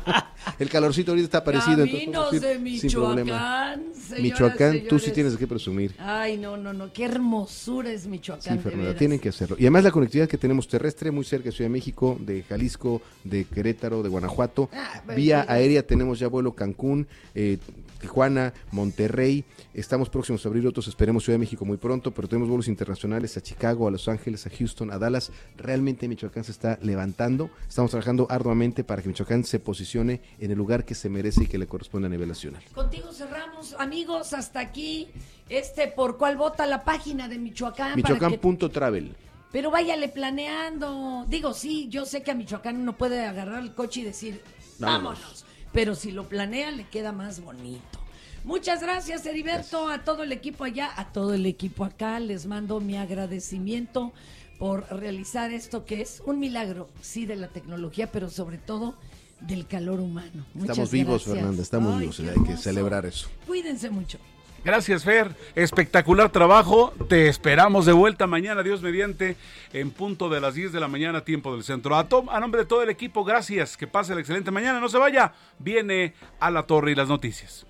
[0.58, 1.82] el calorcito ahorita está parecido.
[1.84, 3.76] entonces Caminos podemos de ir sin problema.
[4.22, 5.94] Michoacán, señoras, Michoacán, tú sí tienes que presumir.
[5.98, 8.56] Ay, no, no, no, qué hermosura es Michoacán.
[8.56, 9.56] Sí, Fernanda, tienen que hacerlo.
[9.58, 13.02] Y además la conectividad que tenemos terrestre, muy cerca de Ciudad de México, de Jalisco,
[13.24, 14.70] de Querétaro, de Guanajuato.
[14.72, 17.58] Ah, Vía aérea tenemos ya vuelo Cancún, eh,
[18.02, 19.44] Tijuana, Monterrey.
[19.72, 23.36] Estamos próximos a abrir otros, esperemos Ciudad de México muy pronto, pero tenemos vuelos internacionales
[23.38, 25.30] a Chicago, a Los Ángeles, a Houston, a Dallas.
[25.56, 27.48] Realmente Michoacán se está levantando.
[27.66, 31.46] Estamos trabajando arduamente para que Michoacán se posicione en el lugar que se merece y
[31.46, 32.62] que le corresponde a nivel nacional.
[32.74, 35.08] Contigo cerramos, amigos, hasta aquí.
[35.48, 37.90] Este, ¿por cuál vota la página de Michoacán?
[37.94, 39.14] que- Michoacán.travel.
[39.52, 41.24] Pero váyale planeando.
[41.28, 44.40] Digo, sí, yo sé que a Michoacán uno puede agarrar el coche y decir,
[44.78, 45.18] Vámonos.
[45.20, 45.41] vámonos.
[45.72, 47.98] Pero si lo planea, le queda más bonito.
[48.44, 52.18] Muchas gracias, Heriberto, a todo el equipo allá, a todo el equipo acá.
[52.18, 54.12] Les mando mi agradecimiento
[54.58, 58.96] por realizar esto que es un milagro, sí, de la tecnología, pero sobre todo
[59.40, 60.46] del calor humano.
[60.54, 61.36] Muchas Estamos vivos, gracias.
[61.36, 62.20] Fernanda, estamos Ay, vivos.
[62.20, 63.28] Hay que celebrar eso.
[63.46, 64.18] Cuídense mucho.
[64.64, 65.34] Gracias, Fer.
[65.54, 66.92] Espectacular trabajo.
[67.08, 69.36] Te esperamos de vuelta mañana, Dios mediante,
[69.72, 71.96] en punto de las 10 de la mañana, tiempo del centro.
[71.96, 73.76] A, Tom, a nombre de todo el equipo, gracias.
[73.76, 74.78] Que pase la excelente mañana.
[74.78, 75.32] No se vaya.
[75.58, 77.66] Viene a la torre y las noticias.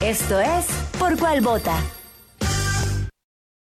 [0.00, 0.66] Esto es
[0.98, 1.99] Por cuál vota.